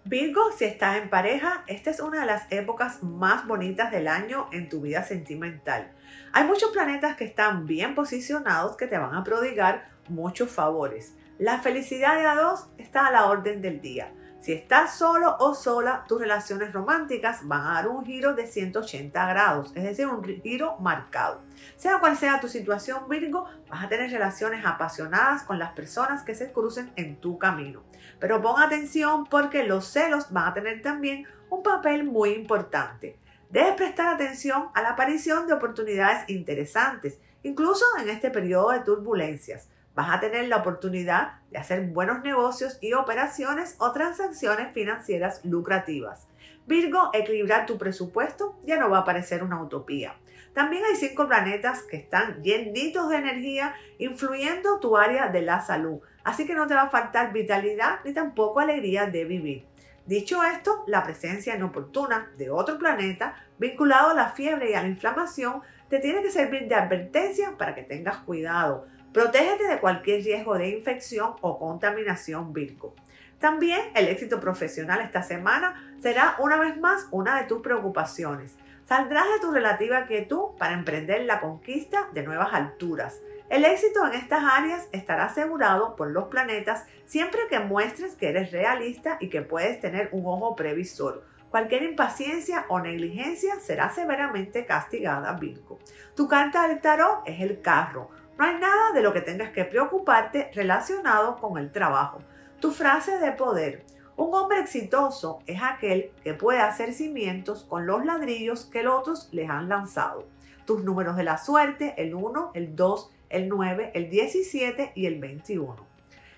Virgo, 0.03 0.51
si 0.57 0.65
estás 0.65 0.97
en 0.97 1.11
pareja, 1.11 1.63
esta 1.67 1.91
es 1.91 1.99
una 1.99 2.21
de 2.21 2.25
las 2.25 2.51
épocas 2.51 3.03
más 3.03 3.45
bonitas 3.45 3.91
del 3.91 4.07
año 4.07 4.47
en 4.51 4.67
tu 4.67 4.81
vida 4.81 5.03
sentimental. 5.03 5.91
Hay 6.33 6.43
muchos 6.45 6.71
planetas 6.71 7.15
que 7.15 7.23
están 7.23 7.67
bien 7.67 7.93
posicionados 7.93 8.75
que 8.75 8.87
te 8.87 8.97
van 8.97 9.13
a 9.13 9.23
prodigar 9.23 9.91
muchos 10.09 10.49
favores. 10.49 11.13
La 11.37 11.59
felicidad 11.59 12.15
de 12.17 12.25
a 12.25 12.33
dos 12.33 12.67
está 12.79 13.05
a 13.05 13.11
la 13.11 13.27
orden 13.27 13.61
del 13.61 13.79
día. 13.79 14.11
Si 14.39 14.53
estás 14.53 14.97
solo 14.97 15.37
o 15.39 15.53
sola, 15.53 16.03
tus 16.07 16.19
relaciones 16.19 16.73
románticas 16.73 17.47
van 17.47 17.61
a 17.61 17.73
dar 17.75 17.87
un 17.87 18.03
giro 18.03 18.33
de 18.33 18.47
180 18.47 19.27
grados, 19.27 19.71
es 19.75 19.83
decir, 19.83 20.07
un 20.07 20.23
giro 20.23 20.77
marcado. 20.79 21.41
Sea 21.75 21.99
cual 21.99 22.17
sea 22.17 22.39
tu 22.39 22.47
situación, 22.47 23.07
Virgo, 23.07 23.45
vas 23.69 23.83
a 23.83 23.87
tener 23.87 24.09
relaciones 24.09 24.65
apasionadas 24.65 25.43
con 25.43 25.59
las 25.59 25.73
personas 25.73 26.23
que 26.23 26.33
se 26.33 26.51
crucen 26.51 26.91
en 26.95 27.17
tu 27.17 27.37
camino. 27.37 27.83
Pero 28.21 28.41
pon 28.41 28.61
atención 28.61 29.25
porque 29.25 29.63
los 29.63 29.85
celos 29.85 30.31
van 30.31 30.47
a 30.47 30.53
tener 30.53 30.81
también 30.81 31.25
un 31.49 31.61
papel 31.61 32.05
muy 32.05 32.29
importante. 32.29 33.19
Debes 33.49 33.73
prestar 33.73 34.07
atención 34.07 34.69
a 34.73 34.81
la 34.81 34.91
aparición 34.91 35.45
de 35.47 35.53
oportunidades 35.53 36.23
interesantes, 36.29 37.19
incluso 37.43 37.83
en 37.99 38.09
este 38.09 38.31
periodo 38.31 38.71
de 38.71 38.79
turbulencias 38.79 39.67
vas 39.93 40.15
a 40.15 40.19
tener 40.19 40.47
la 40.47 40.57
oportunidad 40.57 41.39
de 41.49 41.57
hacer 41.57 41.87
buenos 41.87 42.23
negocios 42.23 42.77
y 42.81 42.93
operaciones 42.93 43.75
o 43.79 43.91
transacciones 43.91 44.71
financieras 44.73 45.43
lucrativas. 45.43 46.27
Virgo, 46.65 47.09
equilibrar 47.13 47.65
tu 47.65 47.77
presupuesto 47.77 48.57
ya 48.63 48.79
no 48.79 48.89
va 48.89 48.99
a 48.99 49.05
parecer 49.05 49.43
una 49.43 49.61
utopía. 49.61 50.15
También 50.53 50.83
hay 50.85 50.95
cinco 50.95 51.27
planetas 51.27 51.83
que 51.83 51.97
están 51.97 52.41
llenitos 52.43 53.09
de 53.09 53.17
energía, 53.17 53.73
influyendo 53.97 54.79
tu 54.79 54.97
área 54.97 55.27
de 55.29 55.41
la 55.41 55.61
salud. 55.61 55.99
Así 56.23 56.45
que 56.45 56.55
no 56.55 56.67
te 56.67 56.73
va 56.73 56.83
a 56.83 56.89
faltar 56.89 57.33
vitalidad 57.33 57.99
ni 58.03 58.13
tampoco 58.13 58.59
alegría 58.59 59.05
de 59.07 59.25
vivir. 59.25 59.65
Dicho 60.05 60.43
esto, 60.43 60.83
la 60.87 61.03
presencia 61.03 61.55
inoportuna 61.55 62.31
de 62.37 62.49
otro 62.49 62.77
planeta 62.77 63.35
vinculado 63.57 64.09
a 64.09 64.13
la 64.13 64.29
fiebre 64.29 64.71
y 64.71 64.73
a 64.73 64.81
la 64.81 64.87
inflamación 64.87 65.61
te 65.89 65.99
tiene 65.99 66.21
que 66.21 66.31
servir 66.31 66.67
de 66.67 66.75
advertencia 66.75 67.57
para 67.57 67.75
que 67.75 67.83
tengas 67.83 68.17
cuidado. 68.17 68.87
Protégete 69.13 69.67
de 69.67 69.79
cualquier 69.79 70.23
riesgo 70.23 70.57
de 70.57 70.69
infección 70.69 71.35
o 71.41 71.59
contaminación 71.59 72.53
Virgo. 72.53 72.95
También 73.39 73.81
el 73.95 74.07
éxito 74.07 74.39
profesional 74.39 75.01
esta 75.01 75.23
semana 75.23 75.95
será 75.99 76.35
una 76.39 76.57
vez 76.57 76.79
más 76.79 77.07
una 77.11 77.39
de 77.39 77.47
tus 77.47 77.61
preocupaciones. 77.61 78.55
Saldrás 78.85 79.25
de 79.33 79.39
tu 79.39 79.51
relativa 79.51 80.05
quietud 80.05 80.55
para 80.57 80.73
emprender 80.73 81.25
la 81.25 81.39
conquista 81.39 82.09
de 82.13 82.23
nuevas 82.23 82.53
alturas. 82.53 83.19
El 83.51 83.65
éxito 83.65 84.07
en 84.07 84.13
estas 84.13 84.43
áreas 84.43 84.87
estará 84.91 85.25
asegurado 85.25 85.95
por 85.95 86.09
los 86.09 86.29
planetas 86.29 86.85
siempre 87.05 87.41
que 87.49 87.59
muestres 87.59 88.15
que 88.15 88.29
eres 88.29 88.51
realista 88.51 89.17
y 89.19 89.29
que 89.29 89.43
puedes 89.43 89.79
tener 89.79 90.09
un 90.13 90.25
ojo 90.25 90.55
previsor. 90.55 91.25
Cualquier 91.51 91.83
impaciencia 91.83 92.65
o 92.69 92.79
negligencia 92.79 93.59
será 93.59 93.89
severamente 93.89 94.65
castigada, 94.65 95.33
Virgo. 95.33 95.79
Tu 96.15 96.27
carta 96.27 96.67
del 96.67 96.79
tarot 96.79 97.23
es 97.25 97.41
el 97.41 97.61
carro 97.61 98.09
no 98.41 98.47
hay 98.47 98.57
nada 98.57 98.91
de 98.91 99.03
lo 99.03 99.13
que 99.13 99.21
tengas 99.21 99.51
que 99.51 99.65
preocuparte 99.65 100.49
relacionado 100.55 101.37
con 101.37 101.59
el 101.59 101.71
trabajo. 101.71 102.23
Tu 102.59 102.71
frase 102.71 103.19
de 103.19 103.33
poder. 103.33 103.85
Un 104.17 104.33
hombre 104.33 104.59
exitoso 104.59 105.43
es 105.45 105.61
aquel 105.61 106.11
que 106.23 106.33
puede 106.33 106.59
hacer 106.59 106.93
cimientos 106.93 107.65
con 107.65 107.85
los 107.85 108.03
ladrillos 108.03 108.65
que 108.65 108.81
los 108.81 108.95
otros 108.95 109.29
les 109.31 109.47
han 109.47 109.69
lanzado. 109.69 110.25
Tus 110.65 110.83
números 110.83 111.17
de 111.17 111.23
la 111.23 111.37
suerte, 111.37 111.93
el 111.97 112.15
1, 112.15 112.49
el 112.55 112.75
2, 112.75 113.11
el 113.31 113.49
9, 113.49 113.91
el 113.93 114.09
17 114.09 114.91
y 114.95 115.05
el 115.05 115.19
21. 115.19 115.75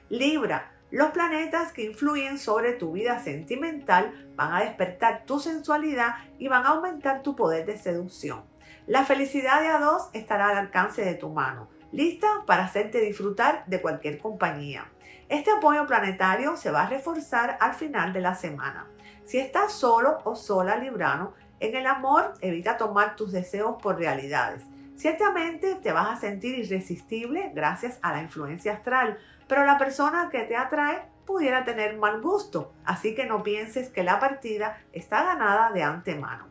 Libra, 0.10 0.72
los 0.92 1.12
planetas 1.12 1.72
que 1.74 1.84
influyen 1.84 2.38
sobre 2.38 2.74
tu 2.74 2.94
vida 2.94 3.20
sentimental 3.20 4.32
van 4.36 4.54
a 4.54 4.62
despertar 4.62 5.26
tu 5.26 5.40
sensualidad 5.40 6.16
y 6.40 6.48
van 6.48 6.66
a 6.66 6.70
aumentar 6.70 7.24
tu 7.24 7.36
poder 7.36 7.66
de 7.66 7.78
seducción. 7.78 8.44
La 8.88 9.06
felicidad 9.06 9.62
de 9.62 9.68
a 9.68 9.80
dos 9.80 10.10
estará 10.14 10.50
al 10.50 10.58
alcance 10.58 11.04
de 11.04 11.16
tu 11.16 11.30
mano 11.30 11.70
lista 11.94 12.44
para 12.48 12.66
hacerte 12.66 13.00
disfrutar 13.00 13.64
de 13.68 13.80
cualquier 13.80 14.18
compañía. 14.18 14.92
Este 15.30 15.52
apoyo 15.52 15.86
planetario 15.86 16.58
se 16.58 16.72
va 16.72 16.84
a 16.84 16.90
reforzar 16.90 17.58
al 17.62 17.76
final 17.76 18.12
de 18.12 18.20
la 18.20 18.36
semana. 18.36 18.88
Si 19.26 19.38
estás 19.38 19.74
solo 19.74 20.18
o 20.26 20.36
sola 20.36 20.76
librano, 20.76 21.34
en 21.60 21.76
el 21.76 21.86
amor 21.86 22.34
evita 22.42 22.78
tomar 22.78 23.16
tus 23.16 23.32
deseos 23.32 23.82
por 23.82 23.98
realidades. 23.98 24.64
Ciertamente 24.96 25.76
te 25.76 25.92
vas 25.92 26.10
a 26.10 26.22
sentir 26.22 26.58
irresistible 26.58 27.52
gracias 27.54 28.00
a 28.02 28.14
la 28.14 28.22
influencia 28.22 28.74
astral, 28.74 29.18
pero 29.48 29.66
la 29.66 29.78
persona 29.78 30.30
que 30.32 30.44
te 30.44 30.56
atrae 30.56 31.04
pudiera 31.26 31.64
tener 31.64 31.98
mal 31.98 32.22
gusto, 32.22 32.74
así 32.86 33.16
que 33.16 33.26
no 33.26 33.44
pienses 33.44 33.90
que 33.90 34.04
la 34.04 34.20
partida 34.20 34.82
está 34.92 35.24
ganada 35.24 35.72
de 35.72 35.84
antemano. 35.84 36.48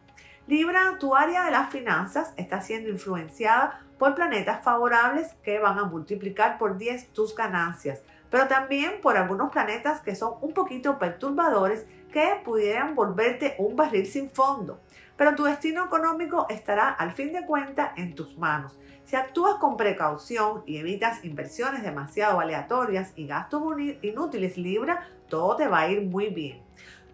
Libra, 0.47 0.97
tu 0.99 1.15
área 1.15 1.45
de 1.45 1.53
las 1.53 1.71
finanzas 1.71 2.35
está 2.37 2.61
siendo 2.61 2.91
influenciada 2.91 3.81
por 3.99 4.17
planetas 4.17 4.65
favorables 4.65 5.35
que 5.45 5.61
van 5.61 5.79
a 5.79 5.85
multiplicar 5.85 6.59
por 6.59 6.79
10 6.79 7.13
tus 7.13 7.37
ganancias, 7.37 8.03
pero 8.29 8.49
también 8.49 9.01
por 9.01 9.17
algunos 9.17 9.53
planetas 9.53 10.01
que 10.01 10.17
son 10.17 10.35
un 10.41 10.53
poquito 10.53 10.99
perturbadores 10.99 11.87
que 12.13 12.41
pudieran 12.45 12.95
volverte 12.95 13.55
un 13.59 13.77
barril 13.77 14.07
sin 14.07 14.31
fondo. 14.31 14.81
Pero 15.23 15.37
tu 15.37 15.45
destino 15.45 15.85
económico 15.85 16.49
estará 16.51 16.89
al 16.89 17.13
fin 17.13 17.33
de 17.33 17.47
cuentas 17.47 17.93
en 17.97 18.17
tus 18.17 18.37
manos. 18.37 18.77
Si 19.05 19.15
actúas 19.15 19.55
con 19.61 19.77
precaución 19.77 20.65
y 20.67 20.79
evitas 20.79 21.25
inversiones 21.25 21.85
demasiado 21.85 22.41
aleatorias 22.41 23.13
y 23.15 23.29
gastos 23.29 23.63
inútiles 24.03 24.59
Libra, 24.59 25.09
todo 25.29 25.55
te 25.55 25.69
va 25.69 25.83
a 25.83 25.89
ir 25.89 26.03
muy 26.03 26.31
bien. 26.31 26.65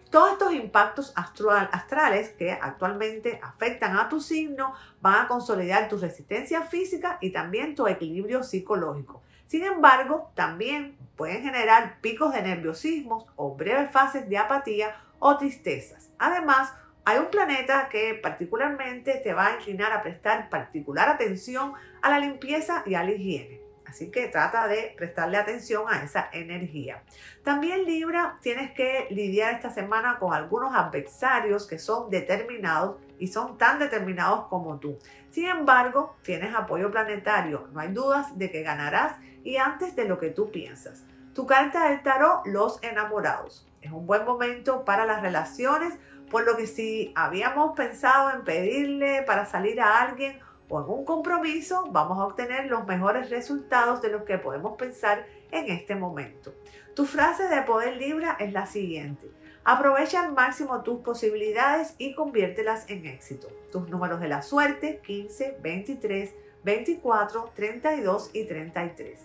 Todos 0.08 0.32
estos 0.32 0.54
impactos 0.54 1.12
astrales 1.14 2.30
que 2.30 2.52
actualmente 2.52 3.40
afectan 3.42 3.98
a 3.98 4.08
tu 4.08 4.22
signo 4.22 4.72
van 5.02 5.26
a 5.26 5.28
consolidar 5.28 5.90
tu 5.90 5.98
resistencia 5.98 6.62
física 6.62 7.18
y 7.20 7.30
también 7.30 7.74
tu 7.74 7.86
equilibrio 7.88 8.42
psicológico. 8.42 9.20
Sin 9.44 9.64
embargo, 9.64 10.32
también 10.34 10.96
pueden 11.14 11.42
generar 11.42 12.00
picos 12.00 12.32
de 12.32 12.40
nerviosismo 12.40 13.26
o 13.36 13.54
breves 13.54 13.90
fases 13.90 14.26
de 14.30 14.38
apatía 14.38 14.96
o 15.18 15.36
tristezas. 15.36 16.10
Además, 16.18 16.72
hay 17.08 17.16
un 17.16 17.30
planeta 17.30 17.88
que 17.88 18.12
particularmente 18.22 19.14
te 19.24 19.32
va 19.32 19.46
a 19.46 19.54
inclinar 19.54 19.92
a 19.92 20.02
prestar 20.02 20.50
particular 20.50 21.08
atención 21.08 21.72
a 22.02 22.10
la 22.10 22.18
limpieza 22.18 22.82
y 22.84 22.96
a 22.96 23.02
la 23.02 23.12
higiene. 23.12 23.62
Así 23.86 24.10
que 24.10 24.28
trata 24.28 24.68
de 24.68 24.92
prestarle 24.94 25.38
atención 25.38 25.84
a 25.88 26.02
esa 26.02 26.28
energía. 26.34 27.02
También 27.42 27.86
Libra, 27.86 28.36
tienes 28.42 28.72
que 28.72 29.06
lidiar 29.08 29.54
esta 29.54 29.70
semana 29.70 30.18
con 30.18 30.34
algunos 30.34 30.74
adversarios 30.74 31.66
que 31.66 31.78
son 31.78 32.10
determinados 32.10 32.96
y 33.18 33.28
son 33.28 33.56
tan 33.56 33.78
determinados 33.78 34.44
como 34.48 34.78
tú. 34.78 34.98
Sin 35.30 35.46
embargo, 35.46 36.14
tienes 36.20 36.54
apoyo 36.54 36.90
planetario. 36.90 37.70
No 37.72 37.80
hay 37.80 37.88
dudas 37.88 38.36
de 38.36 38.50
que 38.50 38.62
ganarás 38.62 39.16
y 39.44 39.56
antes 39.56 39.96
de 39.96 40.04
lo 40.04 40.18
que 40.18 40.28
tú 40.28 40.50
piensas. 40.50 41.04
Tu 41.32 41.46
carta 41.46 41.88
del 41.88 42.02
tarot, 42.02 42.44
los 42.44 42.82
enamorados. 42.82 43.66
Es 43.80 43.92
un 43.92 44.06
buen 44.06 44.26
momento 44.26 44.84
para 44.84 45.06
las 45.06 45.22
relaciones, 45.22 45.94
por 46.30 46.44
lo 46.44 46.56
que 46.56 46.66
si 46.66 47.12
habíamos 47.14 47.76
pensado 47.76 48.30
en 48.30 48.44
pedirle 48.44 49.22
para 49.22 49.46
salir 49.46 49.80
a 49.80 50.02
alguien 50.02 50.38
o 50.68 50.80
un 50.80 51.04
compromiso, 51.04 51.86
vamos 51.90 52.18
a 52.18 52.26
obtener 52.26 52.66
los 52.66 52.86
mejores 52.86 53.30
resultados 53.30 54.02
de 54.02 54.10
los 54.10 54.22
que 54.24 54.38
podemos 54.38 54.76
pensar 54.76 55.26
en 55.50 55.70
este 55.70 55.94
momento. 55.94 56.54
Tu 56.94 57.06
frase 57.06 57.48
de 57.48 57.62
poder 57.62 57.96
Libra 57.96 58.36
es 58.38 58.52
la 58.52 58.66
siguiente. 58.66 59.30
Aprovecha 59.64 60.22
al 60.22 60.32
máximo 60.32 60.82
tus 60.82 61.00
posibilidades 61.00 61.94
y 61.98 62.14
conviértelas 62.14 62.88
en 62.88 63.06
éxito. 63.06 63.48
Tus 63.70 63.88
números 63.88 64.20
de 64.20 64.28
la 64.28 64.42
suerte 64.42 65.00
15, 65.04 65.58
23, 65.62 66.34
24, 66.64 67.52
32 67.54 68.30
y 68.32 68.44
33. 68.44 69.20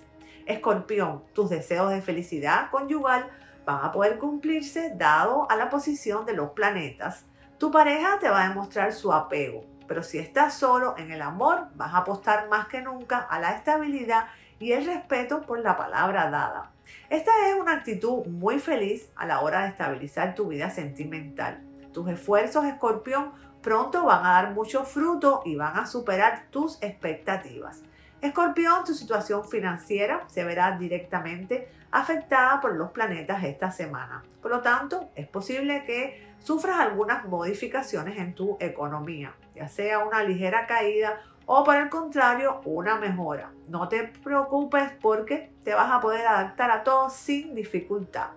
Escorpión, 0.46 1.24
tus 1.34 1.50
deseos 1.50 1.92
de 1.92 2.02
felicidad 2.02 2.70
conyugal 2.72 3.30
van 3.66 3.86
a 3.86 3.92
poder 3.92 4.18
cumplirse 4.18 4.94
dado 4.96 5.50
a 5.50 5.56
la 5.56 5.70
posición 5.70 6.26
de 6.26 6.34
los 6.34 6.52
planetas. 6.52 7.26
Tu 7.58 7.72
pareja 7.72 8.20
te 8.20 8.30
va 8.30 8.44
a 8.44 8.50
demostrar 8.50 8.94
su 8.94 9.14
apego, 9.14 9.66
pero 9.88 10.04
si 10.04 10.18
estás 10.18 10.56
solo 10.56 10.96
en 10.98 11.12
el 11.12 11.22
amor, 11.22 11.68
vas 11.76 11.94
a 11.94 12.00
apostar 12.00 12.50
más 12.50 12.68
que 12.68 12.82
nunca 12.82 13.20
a 13.20 13.40
la 13.40 13.52
estabilidad 13.52 14.28
y 14.60 14.72
el 14.72 14.86
respeto 14.86 15.42
por 15.42 15.60
la 15.60 15.78
palabra 15.78 16.30
dada. 16.30 16.72
Esta 17.10 17.32
es 17.48 17.56
una 17.56 17.74
actitud 17.74 18.26
muy 18.26 18.60
feliz 18.60 19.10
a 19.16 19.26
la 19.26 19.42
hora 19.42 19.62
de 19.62 19.70
estabilizar 19.70 20.36
tu 20.36 20.48
vida 20.48 20.70
sentimental. 20.70 21.62
Tus 21.94 22.10
esfuerzos, 22.10 22.66
escorpión, 22.66 23.32
pronto 23.62 24.06
van 24.06 24.26
a 24.26 24.34
dar 24.34 24.54
mucho 24.54 24.84
fruto 24.84 25.42
y 25.46 25.56
van 25.56 25.78
a 25.78 25.86
superar 25.86 26.48
tus 26.50 26.82
expectativas. 26.82 27.84
Escorpión, 28.24 28.86
tu 28.86 28.94
situación 28.94 29.44
financiera 29.44 30.24
se 30.28 30.46
verá 30.46 30.78
directamente 30.78 31.68
afectada 31.92 32.62
por 32.62 32.74
los 32.74 32.92
planetas 32.92 33.44
esta 33.44 33.70
semana. 33.70 34.24
Por 34.42 34.50
lo 34.50 34.62
tanto, 34.62 35.10
es 35.14 35.28
posible 35.28 35.84
que 35.84 36.34
sufras 36.40 36.80
algunas 36.80 37.26
modificaciones 37.26 38.18
en 38.18 38.34
tu 38.34 38.56
economía, 38.62 39.36
ya 39.54 39.68
sea 39.68 40.00
una 40.00 40.24
ligera 40.24 40.68
caída 40.68 41.20
o 41.46 41.66
por 41.66 41.76
el 41.76 41.90
contrario 41.90 42.62
una 42.64 42.96
mejora. 42.96 43.52
No 43.68 43.90
te 43.90 44.04
preocupes 44.24 44.94
porque 45.02 45.52
te 45.66 45.74
vas 45.74 45.92
a 45.92 46.00
poder 46.00 46.26
adaptar 46.26 46.72
a 46.72 46.86
todo 46.86 47.10
sin 47.10 47.54
dificultad. 47.54 48.30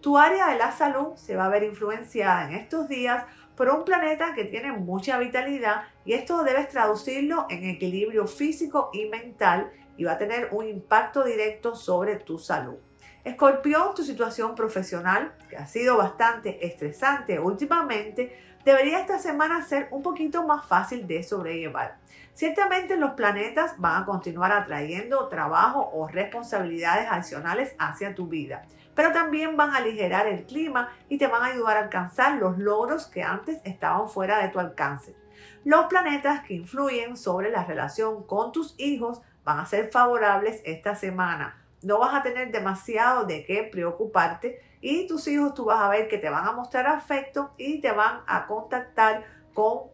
Tu 0.00 0.16
área 0.18 0.50
de 0.50 0.58
la 0.58 0.70
salud 0.70 1.16
se 1.16 1.34
va 1.34 1.46
a 1.46 1.48
ver 1.48 1.64
influenciada 1.64 2.44
en 2.44 2.54
estos 2.54 2.88
días 2.88 3.24
por 3.56 3.68
un 3.68 3.84
planeta 3.84 4.32
que 4.34 4.44
tiene 4.44 4.72
mucha 4.72 5.18
vitalidad 5.18 5.84
y 6.04 6.14
esto 6.14 6.42
debes 6.42 6.68
traducirlo 6.68 7.46
en 7.50 7.64
equilibrio 7.64 8.26
físico 8.26 8.90
y 8.92 9.06
mental 9.06 9.70
y 9.96 10.04
va 10.04 10.12
a 10.12 10.18
tener 10.18 10.48
un 10.52 10.66
impacto 10.66 11.24
directo 11.24 11.74
sobre 11.74 12.16
tu 12.16 12.38
salud. 12.38 12.76
Escorpión, 13.24 13.94
tu 13.94 14.02
situación 14.02 14.54
profesional, 14.54 15.32
que 15.48 15.56
ha 15.56 15.66
sido 15.66 15.96
bastante 15.96 16.66
estresante 16.66 17.38
últimamente, 17.38 18.36
debería 18.64 18.98
esta 18.98 19.18
semana 19.18 19.64
ser 19.64 19.88
un 19.92 20.02
poquito 20.02 20.44
más 20.44 20.66
fácil 20.66 21.06
de 21.06 21.22
sobrellevar. 21.22 21.98
Ciertamente 22.34 22.96
los 22.96 23.12
planetas 23.12 23.74
van 23.78 24.02
a 24.02 24.06
continuar 24.06 24.50
atrayendo 24.52 25.28
trabajo 25.28 25.90
o 25.92 26.08
responsabilidades 26.08 27.06
adicionales 27.10 27.74
hacia 27.78 28.14
tu 28.14 28.26
vida, 28.26 28.62
pero 28.94 29.12
también 29.12 29.56
van 29.56 29.70
a 29.70 29.78
aligerar 29.78 30.26
el 30.26 30.44
clima 30.44 30.90
y 31.08 31.18
te 31.18 31.26
van 31.26 31.42
a 31.42 31.46
ayudar 31.46 31.76
a 31.76 31.80
alcanzar 31.80 32.38
los 32.38 32.58
logros 32.58 33.06
que 33.06 33.22
antes 33.22 33.60
estaban 33.64 34.08
fuera 34.08 34.42
de 34.42 34.48
tu 34.48 34.58
alcance. 34.58 35.16
Los 35.64 35.86
planetas 35.86 36.44
que 36.44 36.54
influyen 36.54 37.16
sobre 37.16 37.50
la 37.50 37.64
relación 37.64 38.24
con 38.24 38.52
tus 38.52 38.74
hijos 38.78 39.22
van 39.44 39.58
a 39.58 39.66
ser 39.66 39.90
favorables 39.90 40.60
esta 40.64 40.94
semana 40.94 41.62
no 41.82 41.98
vas 41.98 42.14
a 42.14 42.22
tener 42.22 42.50
demasiado 42.50 43.24
de 43.24 43.44
qué 43.44 43.64
preocuparte 43.64 44.60
y 44.80 45.06
tus 45.06 45.26
hijos 45.28 45.54
tú 45.54 45.64
vas 45.64 45.80
a 45.80 45.88
ver 45.88 46.08
que 46.08 46.18
te 46.18 46.30
van 46.30 46.46
a 46.46 46.52
mostrar 46.52 46.86
afecto 46.86 47.52
y 47.56 47.80
te 47.80 47.92
van 47.92 48.20
a 48.26 48.46
contactar 48.46 49.24
con 49.52 49.90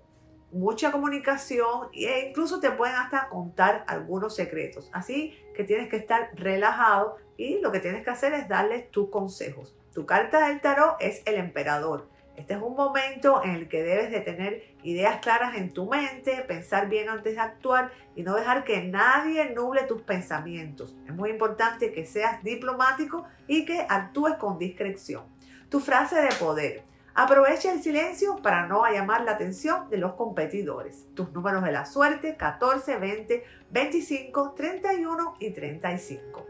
mucha 0.52 0.92
comunicación 0.92 1.88
e 1.92 2.28
incluso 2.28 2.60
te 2.60 2.70
pueden 2.70 2.94
hasta 2.94 3.28
contar 3.28 3.84
algunos 3.86 4.34
secretos. 4.34 4.90
Así 4.92 5.34
que 5.54 5.64
tienes 5.64 5.88
que 5.88 5.96
estar 5.96 6.30
relajado 6.34 7.16
y 7.38 7.60
lo 7.60 7.72
que 7.72 7.80
tienes 7.80 8.04
que 8.04 8.10
hacer 8.10 8.34
es 8.34 8.46
darles 8.46 8.90
tus 8.90 9.08
consejos. 9.08 9.74
Tu 9.94 10.04
carta 10.04 10.48
del 10.48 10.60
tarot 10.60 10.96
es 11.00 11.22
el 11.24 11.36
emperador 11.36 12.06
este 12.38 12.54
es 12.54 12.62
un 12.62 12.76
momento 12.76 13.42
en 13.42 13.50
el 13.50 13.68
que 13.68 13.82
debes 13.82 14.12
de 14.12 14.20
tener 14.20 14.62
ideas 14.84 15.18
claras 15.20 15.56
en 15.56 15.72
tu 15.72 15.86
mente, 15.86 16.36
pensar 16.46 16.88
bien 16.88 17.08
antes 17.08 17.34
de 17.34 17.40
actuar 17.40 17.90
y 18.14 18.22
no 18.22 18.36
dejar 18.36 18.62
que 18.62 18.80
nadie 18.84 19.50
nuble 19.50 19.82
tus 19.82 20.02
pensamientos. 20.02 20.94
Es 21.08 21.12
muy 21.12 21.30
importante 21.30 21.90
que 21.90 22.06
seas 22.06 22.40
diplomático 22.44 23.24
y 23.48 23.64
que 23.64 23.84
actúes 23.88 24.36
con 24.36 24.56
discreción. 24.56 25.24
Tu 25.68 25.80
frase 25.80 26.14
de 26.14 26.32
poder. 26.36 26.84
Aprovecha 27.12 27.72
el 27.72 27.82
silencio 27.82 28.36
para 28.36 28.68
no 28.68 28.86
llamar 28.86 29.22
la 29.22 29.32
atención 29.32 29.90
de 29.90 29.98
los 29.98 30.14
competidores. 30.14 31.08
Tus 31.14 31.32
números 31.32 31.64
de 31.64 31.72
la 31.72 31.86
suerte 31.86 32.36
14, 32.36 32.98
20, 32.98 33.44
25, 33.72 34.52
31 34.52 35.34
y 35.40 35.50
35. 35.50 36.46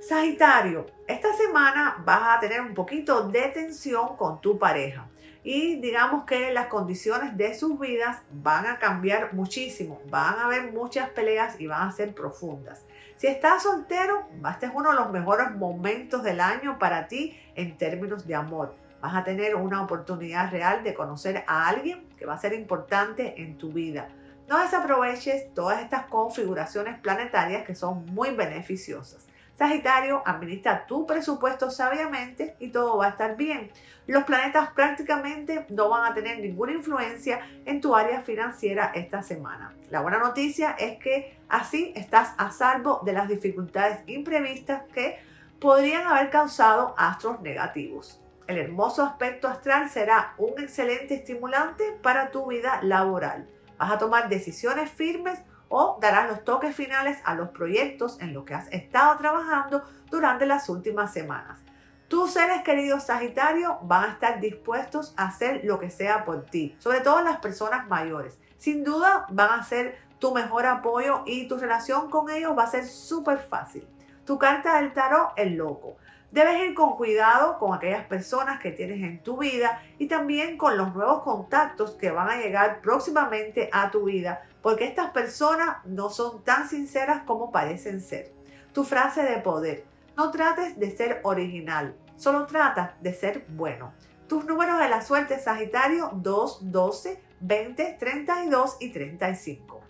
Sagitario, 0.00 0.86
esta 1.08 1.34
semana 1.34 2.02
vas 2.04 2.36
a 2.36 2.40
tener 2.40 2.60
un 2.60 2.72
poquito 2.72 3.28
de 3.28 3.48
tensión 3.48 4.16
con 4.16 4.40
tu 4.40 4.56
pareja 4.56 5.08
y 5.42 5.80
digamos 5.80 6.24
que 6.24 6.52
las 6.52 6.68
condiciones 6.68 7.36
de 7.36 7.52
sus 7.54 7.80
vidas 7.80 8.22
van 8.30 8.66
a 8.66 8.78
cambiar 8.78 9.34
muchísimo, 9.34 10.00
van 10.08 10.38
a 10.38 10.44
haber 10.44 10.72
muchas 10.72 11.10
peleas 11.10 11.60
y 11.60 11.66
van 11.66 11.88
a 11.88 11.92
ser 11.92 12.14
profundas. 12.14 12.84
Si 13.16 13.26
estás 13.26 13.64
soltero, 13.64 14.28
este 14.48 14.66
es 14.66 14.72
uno 14.72 14.90
de 14.90 14.96
los 14.96 15.10
mejores 15.10 15.50
momentos 15.50 16.22
del 16.22 16.40
año 16.40 16.78
para 16.78 17.08
ti 17.08 17.36
en 17.56 17.76
términos 17.76 18.24
de 18.24 18.36
amor. 18.36 18.76
Vas 19.00 19.16
a 19.16 19.24
tener 19.24 19.56
una 19.56 19.82
oportunidad 19.82 20.52
real 20.52 20.84
de 20.84 20.94
conocer 20.94 21.44
a 21.48 21.68
alguien 21.68 22.08
que 22.16 22.24
va 22.24 22.34
a 22.34 22.38
ser 22.38 22.52
importante 22.52 23.42
en 23.42 23.58
tu 23.58 23.72
vida. 23.72 24.08
No 24.48 24.60
desaproveches 24.60 25.52
todas 25.54 25.82
estas 25.82 26.06
configuraciones 26.06 26.98
planetarias 27.00 27.64
que 27.64 27.74
son 27.74 28.06
muy 28.06 28.30
beneficiosas. 28.30 29.27
Sagitario, 29.58 30.22
administra 30.24 30.86
tu 30.86 31.04
presupuesto 31.04 31.68
sabiamente 31.68 32.54
y 32.60 32.68
todo 32.68 32.96
va 32.96 33.06
a 33.06 33.08
estar 33.08 33.36
bien. 33.36 33.72
Los 34.06 34.22
planetas 34.22 34.70
prácticamente 34.70 35.66
no 35.70 35.88
van 35.88 36.12
a 36.12 36.14
tener 36.14 36.38
ninguna 36.38 36.70
influencia 36.70 37.40
en 37.64 37.80
tu 37.80 37.96
área 37.96 38.20
financiera 38.20 38.92
esta 38.94 39.20
semana. 39.24 39.74
La 39.90 40.00
buena 40.00 40.18
noticia 40.18 40.76
es 40.78 41.00
que 41.00 41.36
así 41.48 41.92
estás 41.96 42.34
a 42.38 42.52
salvo 42.52 43.00
de 43.04 43.14
las 43.14 43.28
dificultades 43.28 43.98
imprevistas 44.06 44.84
que 44.92 45.18
podrían 45.58 46.06
haber 46.06 46.30
causado 46.30 46.94
astros 46.96 47.40
negativos. 47.40 48.20
El 48.46 48.58
hermoso 48.58 49.02
aspecto 49.02 49.48
astral 49.48 49.90
será 49.90 50.34
un 50.38 50.52
excelente 50.62 51.14
estimulante 51.14 51.98
para 52.00 52.30
tu 52.30 52.46
vida 52.46 52.78
laboral. 52.82 53.48
Vas 53.76 53.90
a 53.90 53.98
tomar 53.98 54.28
decisiones 54.28 54.88
firmes 54.88 55.40
o 55.68 55.98
darás 56.00 56.28
los 56.28 56.44
toques 56.44 56.74
finales 56.74 57.18
a 57.24 57.34
los 57.34 57.50
proyectos 57.50 58.20
en 58.20 58.34
los 58.34 58.44
que 58.44 58.54
has 58.54 58.68
estado 58.72 59.16
trabajando 59.16 59.82
durante 60.10 60.46
las 60.46 60.68
últimas 60.68 61.12
semanas. 61.12 61.60
Tus 62.08 62.32
seres 62.32 62.62
queridos 62.62 63.04
Sagitario 63.04 63.78
van 63.82 64.04
a 64.04 64.12
estar 64.12 64.40
dispuestos 64.40 65.12
a 65.18 65.26
hacer 65.26 65.60
lo 65.64 65.78
que 65.78 65.90
sea 65.90 66.24
por 66.24 66.46
ti, 66.46 66.74
sobre 66.78 67.00
todo 67.00 67.20
las 67.20 67.38
personas 67.38 67.86
mayores. 67.86 68.38
Sin 68.56 68.82
duda 68.82 69.26
van 69.28 69.60
a 69.60 69.62
ser 69.62 69.98
tu 70.18 70.32
mejor 70.32 70.66
apoyo 70.66 71.22
y 71.26 71.46
tu 71.48 71.58
relación 71.58 72.10
con 72.10 72.30
ellos 72.30 72.56
va 72.56 72.64
a 72.64 72.70
ser 72.70 72.86
súper 72.86 73.38
fácil. 73.38 73.86
Tu 74.24 74.38
carta 74.38 74.80
del 74.80 74.92
tarot, 74.92 75.32
el 75.36 75.56
loco. 75.56 75.96
Debes 76.30 76.62
ir 76.62 76.74
con 76.74 76.96
cuidado 76.96 77.58
con 77.58 77.72
aquellas 77.72 78.04
personas 78.04 78.60
que 78.60 78.70
tienes 78.70 79.02
en 79.02 79.22
tu 79.22 79.38
vida 79.38 79.82
y 79.96 80.08
también 80.08 80.58
con 80.58 80.76
los 80.76 80.94
nuevos 80.94 81.22
contactos 81.22 81.92
que 81.92 82.10
van 82.10 82.28
a 82.28 82.36
llegar 82.36 82.82
próximamente 82.82 83.70
a 83.72 83.90
tu 83.90 84.04
vida, 84.04 84.42
porque 84.60 84.84
estas 84.84 85.10
personas 85.10 85.78
no 85.86 86.10
son 86.10 86.44
tan 86.44 86.68
sinceras 86.68 87.22
como 87.22 87.50
parecen 87.50 88.02
ser. 88.02 88.34
Tu 88.74 88.84
frase 88.84 89.22
de 89.22 89.38
poder. 89.38 89.84
No 90.18 90.30
trates 90.30 90.78
de 90.78 90.94
ser 90.94 91.20
original, 91.22 91.96
solo 92.16 92.44
trata 92.46 92.96
de 93.00 93.14
ser 93.14 93.46
bueno. 93.48 93.94
Tus 94.28 94.44
números 94.44 94.78
de 94.78 94.90
la 94.90 95.00
suerte 95.00 95.38
Sagitario 95.38 96.10
2, 96.12 96.70
12, 96.70 97.22
20, 97.40 97.96
32 97.98 98.76
y 98.80 98.90
35. 98.90 99.80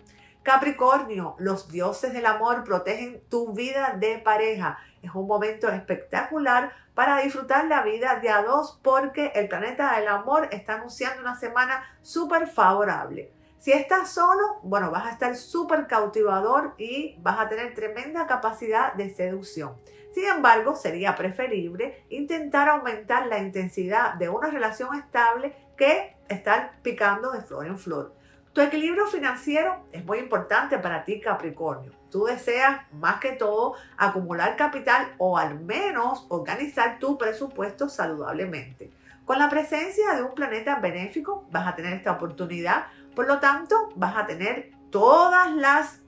Capricornio, 0.43 1.35
los 1.37 1.69
dioses 1.69 2.13
del 2.13 2.25
amor 2.25 2.63
protegen 2.63 3.21
tu 3.29 3.53
vida 3.53 3.97
de 3.99 4.19
pareja. 4.19 4.79
Es 5.01 5.13
un 5.13 5.27
momento 5.27 5.67
espectacular 5.69 6.71
para 6.95 7.17
disfrutar 7.17 7.65
la 7.65 7.83
vida 7.83 8.19
de 8.21 8.29
a 8.29 8.41
dos 8.43 8.79
porque 8.81 9.33
el 9.35 9.49
planeta 9.49 9.97
del 9.97 10.07
amor 10.07 10.47
está 10.51 10.75
anunciando 10.75 11.21
una 11.21 11.35
semana 11.35 11.83
súper 12.01 12.47
favorable. 12.47 13.33
Si 13.59 13.73
estás 13.73 14.11
solo, 14.11 14.59
bueno, 14.63 14.89
vas 14.89 15.07
a 15.07 15.11
estar 15.11 15.35
súper 15.35 15.87
cautivador 15.87 16.75
y 16.77 17.17
vas 17.19 17.39
a 17.39 17.49
tener 17.49 17.73
tremenda 17.73 18.25
capacidad 18.25 18.93
de 18.93 19.13
seducción. 19.13 19.75
Sin 20.13 20.25
embargo, 20.25 20.75
sería 20.75 21.15
preferible 21.15 22.05
intentar 22.09 22.69
aumentar 22.69 23.27
la 23.27 23.39
intensidad 23.39 24.13
de 24.13 24.29
una 24.29 24.49
relación 24.49 24.95
estable 24.95 25.53
que 25.77 26.15
estar 26.29 26.81
picando 26.81 27.31
de 27.31 27.41
flor 27.41 27.67
en 27.67 27.77
flor. 27.77 28.18
Tu 28.53 28.61
equilibrio 28.61 29.05
financiero 29.07 29.85
es 29.91 30.03
muy 30.05 30.17
importante 30.17 30.77
para 30.79 31.03
ti, 31.03 31.19
Capricornio. 31.19 31.93
Tú 32.11 32.25
deseas 32.25 32.81
más 32.93 33.19
que 33.19 33.33
todo 33.33 33.75
acumular 33.97 34.55
capital 34.55 35.13
o 35.17 35.37
al 35.37 35.59
menos 35.59 36.25
organizar 36.29 36.97
tu 36.99 37.17
presupuesto 37.17 37.87
saludablemente. 37.89 38.91
Con 39.25 39.37
la 39.37 39.49
presencia 39.49 40.15
de 40.15 40.23
un 40.23 40.33
planeta 40.33 40.75
benéfico 40.75 41.47
vas 41.51 41.67
a 41.67 41.75
tener 41.75 41.93
esta 41.93 42.13
oportunidad 42.13 42.87
por 43.19 43.27
lo 43.27 43.39
tanto, 43.41 43.89
vas 43.95 44.15
a 44.15 44.25
tener 44.25 44.71
todas 44.91 45.53
las 45.53 45.99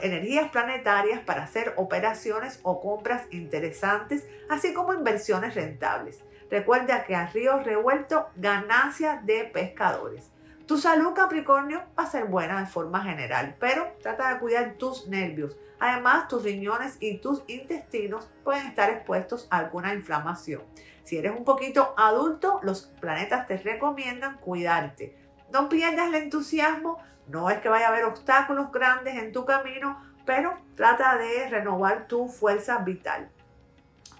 energías 0.00 0.50
planetarias 0.50 1.20
para 1.20 1.44
hacer 1.44 1.74
operaciones 1.76 2.58
o 2.64 2.80
compras 2.80 3.22
interesantes, 3.30 4.26
así 4.50 4.74
como 4.74 4.92
inversiones 4.92 5.54
rentables. 5.54 6.24
Recuerda 6.50 7.04
que 7.04 7.14
a 7.14 7.26
río 7.26 7.60
revuelto, 7.60 8.26
ganancia 8.34 9.20
de 9.22 9.44
pescadores. 9.44 10.32
Tu 10.66 10.78
salud 10.78 11.12
Capricornio 11.14 11.84
va 11.98 12.04
a 12.04 12.10
ser 12.10 12.24
buena 12.24 12.60
de 12.60 12.66
forma 12.66 13.02
general, 13.02 13.56
pero 13.60 13.92
trata 14.02 14.32
de 14.32 14.40
cuidar 14.40 14.74
tus 14.78 15.06
nervios. 15.06 15.56
Además, 15.78 16.26
tus 16.28 16.42
riñones 16.42 16.96
y 17.00 17.18
tus 17.18 17.42
intestinos 17.46 18.28
pueden 18.42 18.66
estar 18.66 18.90
expuestos 18.90 19.46
a 19.50 19.58
alguna 19.58 19.94
inflamación. 19.94 20.62
Si 21.04 21.18
eres 21.18 21.32
un 21.36 21.44
poquito 21.44 21.94
adulto, 21.96 22.60
los 22.62 22.86
planetas 23.00 23.46
te 23.46 23.56
recomiendan 23.58 24.38
cuidarte 24.38 25.26
no 25.52 25.68
pierdas 25.68 26.08
el 26.08 26.14
entusiasmo, 26.14 26.98
no 27.28 27.50
es 27.50 27.58
que 27.58 27.68
vaya 27.68 27.86
a 27.86 27.88
haber 27.90 28.04
obstáculos 28.04 28.70
grandes 28.72 29.16
en 29.16 29.32
tu 29.32 29.44
camino, 29.44 30.00
pero 30.24 30.58
trata 30.74 31.16
de 31.16 31.48
renovar 31.48 32.06
tu 32.06 32.28
fuerza 32.28 32.78
vital. 32.78 33.28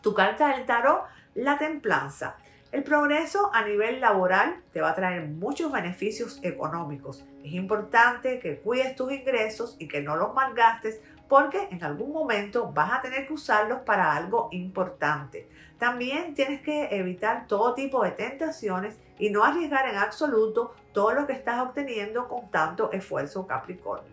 Tu 0.02 0.14
carta 0.14 0.48
del 0.48 0.66
tarot, 0.66 1.04
la 1.34 1.58
templanza. 1.58 2.36
El 2.72 2.82
progreso 2.82 3.50
a 3.54 3.64
nivel 3.64 4.00
laboral 4.00 4.62
te 4.72 4.80
va 4.80 4.90
a 4.90 4.94
traer 4.94 5.28
muchos 5.28 5.70
beneficios 5.70 6.40
económicos. 6.42 7.24
Es 7.44 7.52
importante 7.52 8.40
que 8.40 8.58
cuides 8.58 8.96
tus 8.96 9.12
ingresos 9.12 9.76
y 9.78 9.86
que 9.86 10.02
no 10.02 10.16
los 10.16 10.34
malgastes 10.34 11.00
porque 11.28 11.68
en 11.70 11.82
algún 11.84 12.12
momento 12.12 12.72
vas 12.72 12.92
a 12.92 13.02
tener 13.02 13.26
que 13.26 13.32
usarlos 13.32 13.80
para 13.80 14.14
algo 14.14 14.48
importante. 14.50 15.48
También 15.78 16.34
tienes 16.34 16.60
que 16.60 16.88
evitar 16.90 17.46
todo 17.46 17.74
tipo 17.74 18.02
de 18.02 18.10
tentaciones 18.10 18.98
y 19.18 19.30
no 19.30 19.44
arriesgar 19.44 19.88
en 19.88 19.96
absoluto 19.96 20.74
todo 20.92 21.12
lo 21.12 21.26
que 21.26 21.34
estás 21.34 21.60
obteniendo 21.60 22.28
con 22.28 22.50
tanto 22.50 22.90
esfuerzo 22.92 23.46
Capricornio. 23.46 24.12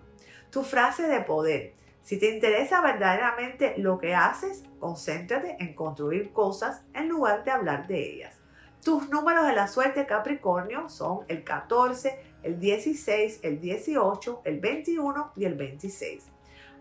Tu 0.52 0.64
frase 0.64 1.08
de 1.08 1.22
poder. 1.22 1.74
Si 2.04 2.20
te 2.20 2.30
interesa 2.34 2.82
verdaderamente 2.82 3.76
lo 3.78 3.98
que 3.98 4.14
haces, 4.14 4.64
concéntrate 4.80 5.58
en 5.60 5.74
construir 5.74 6.34
cosas 6.34 6.84
en 6.94 7.08
lugar 7.08 7.44
de 7.44 7.52
hablar 7.52 7.88
de 7.88 8.14
ellas. 8.14 8.43
Tus 8.84 9.10
números 9.10 9.48
de 9.48 9.54
la 9.54 9.70
suerte 9.70 10.06
Capricornio 10.06 10.90
son 10.90 11.22
el 11.30 11.46
14, 11.46 12.20
el 12.44 12.60
16, 12.60 13.40
el 13.42 13.62
18, 13.62 14.42
el 14.44 14.60
21 14.60 15.32
y 15.38 15.46
el 15.46 15.54
26. 15.54 16.26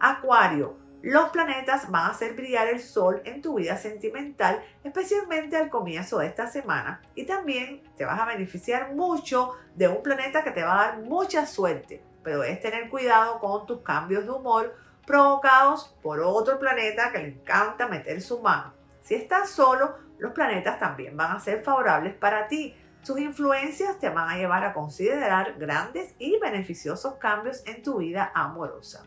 Acuario, 0.00 0.76
los 1.02 1.30
planetas 1.30 1.88
van 1.92 2.06
a 2.06 2.10
hacer 2.10 2.34
brillar 2.34 2.66
el 2.66 2.80
sol 2.80 3.22
en 3.24 3.40
tu 3.40 3.54
vida 3.54 3.76
sentimental, 3.76 4.64
especialmente 4.82 5.56
al 5.56 5.70
comienzo 5.70 6.18
de 6.18 6.26
esta 6.26 6.48
semana. 6.48 7.02
Y 7.14 7.24
también 7.24 7.84
te 7.96 8.04
vas 8.04 8.18
a 8.18 8.26
beneficiar 8.26 8.96
mucho 8.96 9.52
de 9.76 9.86
un 9.86 10.02
planeta 10.02 10.42
que 10.42 10.50
te 10.50 10.64
va 10.64 10.72
a 10.72 10.86
dar 10.86 10.98
mucha 11.02 11.46
suerte. 11.46 12.02
Pero 12.24 12.40
debes 12.40 12.60
tener 12.60 12.90
cuidado 12.90 13.38
con 13.38 13.64
tus 13.64 13.80
cambios 13.82 14.24
de 14.24 14.30
humor 14.32 14.74
provocados 15.06 15.94
por 16.02 16.18
otro 16.18 16.58
planeta 16.58 17.12
que 17.12 17.18
le 17.18 17.28
encanta 17.28 17.86
meter 17.86 18.20
su 18.20 18.40
mano. 18.40 18.81
Si 19.02 19.14
estás 19.14 19.50
solo, 19.50 19.98
los 20.18 20.32
planetas 20.32 20.78
también 20.78 21.16
van 21.16 21.36
a 21.36 21.40
ser 21.40 21.62
favorables 21.62 22.14
para 22.14 22.46
ti. 22.46 22.76
Sus 23.02 23.18
influencias 23.18 23.98
te 23.98 24.08
van 24.08 24.28
a 24.28 24.36
llevar 24.36 24.64
a 24.64 24.72
considerar 24.72 25.54
grandes 25.58 26.14
y 26.18 26.38
beneficiosos 26.38 27.14
cambios 27.14 27.62
en 27.66 27.82
tu 27.82 27.98
vida 27.98 28.30
amorosa. 28.32 29.04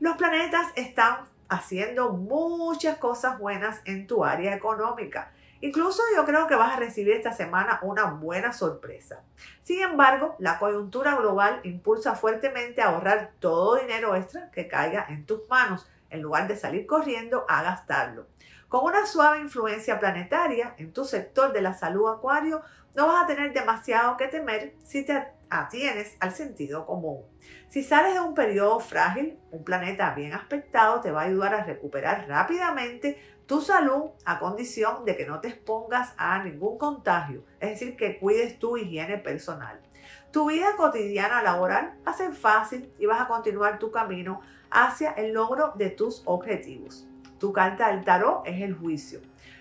Los 0.00 0.16
planetas 0.16 0.66
están 0.76 1.24
haciendo 1.48 2.12
muchas 2.12 2.98
cosas 2.98 3.38
buenas 3.38 3.80
en 3.86 4.06
tu 4.06 4.24
área 4.24 4.54
económica. 4.54 5.32
Incluso 5.62 6.02
yo 6.14 6.24
creo 6.24 6.46
que 6.46 6.56
vas 6.56 6.76
a 6.76 6.80
recibir 6.80 7.14
esta 7.14 7.32
semana 7.32 7.78
una 7.82 8.04
buena 8.06 8.52
sorpresa. 8.52 9.22
Sin 9.62 9.80
embargo, 9.80 10.34
la 10.38 10.58
coyuntura 10.58 11.14
global 11.14 11.60
impulsa 11.62 12.16
fuertemente 12.16 12.82
a 12.82 12.88
ahorrar 12.88 13.32
todo 13.38 13.76
dinero 13.76 14.14
extra 14.16 14.50
que 14.50 14.66
caiga 14.66 15.06
en 15.08 15.24
tus 15.24 15.48
manos, 15.48 15.88
en 16.10 16.20
lugar 16.20 16.48
de 16.48 16.56
salir 16.56 16.84
corriendo 16.84 17.46
a 17.48 17.62
gastarlo. 17.62 18.26
Con 18.72 18.86
una 18.86 19.04
suave 19.04 19.38
influencia 19.38 20.00
planetaria 20.00 20.74
en 20.78 20.94
tu 20.94 21.04
sector 21.04 21.52
de 21.52 21.60
la 21.60 21.74
salud 21.74 22.08
acuario, 22.08 22.62
no 22.94 23.06
vas 23.06 23.24
a 23.24 23.26
tener 23.26 23.52
demasiado 23.52 24.16
que 24.16 24.28
temer 24.28 24.76
si 24.82 25.04
te 25.04 25.28
atienes 25.50 26.16
al 26.20 26.32
sentido 26.32 26.86
común. 26.86 27.20
Si 27.68 27.82
sales 27.82 28.14
de 28.14 28.20
un 28.20 28.32
periodo 28.32 28.80
frágil, 28.80 29.38
un 29.50 29.62
planeta 29.62 30.14
bien 30.14 30.32
aspectado 30.32 31.02
te 31.02 31.10
va 31.10 31.20
a 31.20 31.24
ayudar 31.24 31.52
a 31.52 31.64
recuperar 31.64 32.26
rápidamente 32.26 33.20
tu 33.44 33.60
salud 33.60 34.12
a 34.24 34.38
condición 34.38 35.04
de 35.04 35.18
que 35.18 35.26
no 35.26 35.40
te 35.40 35.48
expongas 35.48 36.14
a 36.16 36.42
ningún 36.42 36.78
contagio, 36.78 37.44
es 37.60 37.72
decir, 37.72 37.94
que 37.94 38.18
cuides 38.18 38.58
tu 38.58 38.78
higiene 38.78 39.18
personal. 39.18 39.82
Tu 40.30 40.48
vida 40.48 40.76
cotidiana 40.78 41.42
laboral 41.42 41.98
va 42.06 42.12
a 42.12 42.16
ser 42.16 42.32
fácil 42.32 42.90
y 42.98 43.04
vas 43.04 43.20
a 43.20 43.28
continuar 43.28 43.78
tu 43.78 43.90
camino 43.90 44.40
hacia 44.70 45.10
el 45.10 45.34
logro 45.34 45.74
de 45.76 45.90
tus 45.90 46.22
objetivos. 46.24 47.06
Tu 47.42 47.52
carta 47.52 47.88
del 47.88 48.04
tarot 48.04 48.46
es 48.46 48.62
el 48.62 48.72
juicio. 48.72 49.18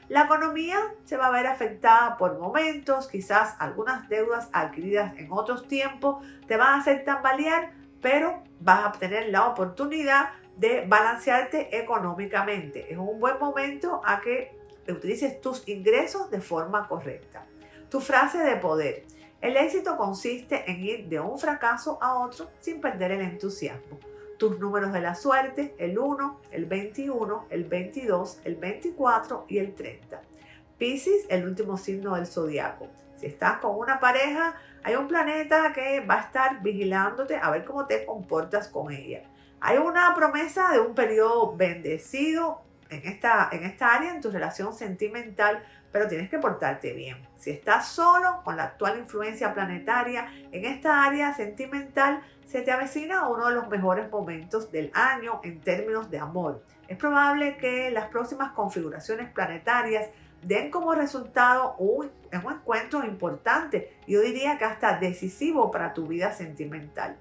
La 0.08 0.26
economía 0.26 0.78
se 1.04 1.18
va 1.18 1.26
a 1.26 1.32
ver 1.32 1.48
afectada 1.48 2.16
por 2.16 2.38
momentos, 2.38 3.08
quizás 3.08 3.56
algunas 3.58 4.08
deudas 4.08 4.50
adquiridas 4.54 5.18
en 5.18 5.32
otros 5.32 5.68
tiempos 5.68 6.24
te 6.46 6.58
van 6.58 6.76
a 6.76 6.78
hacer 6.78 7.04
tambalear, 7.04 7.72
pero 8.00 8.44
vas 8.60 8.82
a 8.82 8.90
obtener 8.90 9.30
la 9.30 9.48
oportunidad 9.48 10.30
de 10.58 10.86
balancearte 10.88 11.76
económicamente. 11.76 12.94
Es 12.94 13.00
un 13.00 13.20
buen 13.20 13.40
momento 13.40 14.00
a 14.06 14.22
que 14.22 14.56
utilices 14.88 15.42
tus 15.42 15.68
ingresos 15.68 16.30
de 16.30 16.40
forma 16.40 16.88
correcta. 16.88 17.48
Tu 17.90 18.00
frase 18.00 18.38
de 18.44 18.58
poder. 18.58 19.08
El 19.42 19.58
éxito 19.58 19.98
consiste 19.98 20.70
en 20.70 20.84
ir 20.84 21.10
de 21.10 21.20
un 21.20 21.40
fracaso 21.40 21.98
a 22.00 22.20
otro 22.20 22.48
sin 22.60 22.80
perder 22.80 23.14
el 23.14 23.22
entusiasmo 23.22 23.98
tus 24.42 24.58
números 24.58 24.92
de 24.92 25.02
la 25.02 25.14
suerte, 25.14 25.76
el 25.78 26.00
1, 26.00 26.40
el 26.50 26.66
21, 26.66 27.46
el 27.52 27.64
22, 27.66 28.40
el 28.44 28.56
24 28.56 29.46
y 29.48 29.60
el 29.60 29.76
30. 29.76 30.20
Piscis, 30.80 31.28
el 31.30 31.46
último 31.48 31.78
signo 31.78 32.16
del 32.16 32.26
zodiaco. 32.26 32.88
Si 33.18 33.28
estás 33.28 33.60
con 33.60 33.78
una 33.78 34.00
pareja, 34.00 34.56
hay 34.82 34.96
un 34.96 35.08
planeta 35.08 35.72
que 35.74 36.00
va 36.00 36.16
a 36.16 36.22
estar 36.22 36.64
vigilándote 36.64 37.36
a 37.36 37.52
ver 37.52 37.66
cómo 37.66 37.86
te 37.86 38.04
comportas 38.04 38.68
con 38.68 38.92
ella. 38.92 39.22
Hay 39.60 39.78
una 39.78 40.12
promesa 40.16 40.72
de 40.72 40.80
un 40.80 40.96
periodo 40.96 41.56
bendecido 41.56 42.64
en 42.92 43.08
esta, 43.08 43.50
en 43.52 43.64
esta 43.64 43.96
área, 43.96 44.14
en 44.14 44.22
tu 44.22 44.30
relación 44.30 44.74
sentimental, 44.74 45.64
pero 45.92 46.08
tienes 46.08 46.30
que 46.30 46.38
portarte 46.38 46.94
bien. 46.94 47.18
Si 47.38 47.50
estás 47.50 47.88
solo 47.88 48.42
con 48.44 48.58
la 48.58 48.66
actual 48.66 49.00
influencia 49.00 49.54
planetaria 49.54 50.32
en 50.52 50.66
esta 50.66 51.04
área 51.04 51.34
sentimental, 51.34 52.22
se 52.46 52.62
te 52.62 52.72
avecina 52.72 53.28
uno 53.28 53.48
de 53.48 53.56
los 53.56 53.70
mejores 53.70 54.12
momentos 54.12 54.72
del 54.72 54.92
año 54.94 55.40
en 55.44 55.62
términos 55.62 56.12
de 56.12 56.20
amor. 56.20 56.64
Es 56.88 56.98
probable 56.98 57.58
que 57.58 57.90
las 57.92 58.10
próximas 58.10 58.52
configuraciones 58.52 59.32
planetarias 59.32 60.10
den 60.42 60.70
como 60.70 60.94
resultado 60.94 61.76
un, 61.78 62.12
un 62.34 62.54
encuentro 62.54 63.06
importante, 63.06 63.98
yo 64.08 64.22
diría 64.22 64.58
que 64.58 64.66
hasta 64.66 64.98
decisivo 64.98 65.72
para 65.72 65.94
tu 65.94 66.08
vida 66.08 66.34
sentimental. 66.34 67.18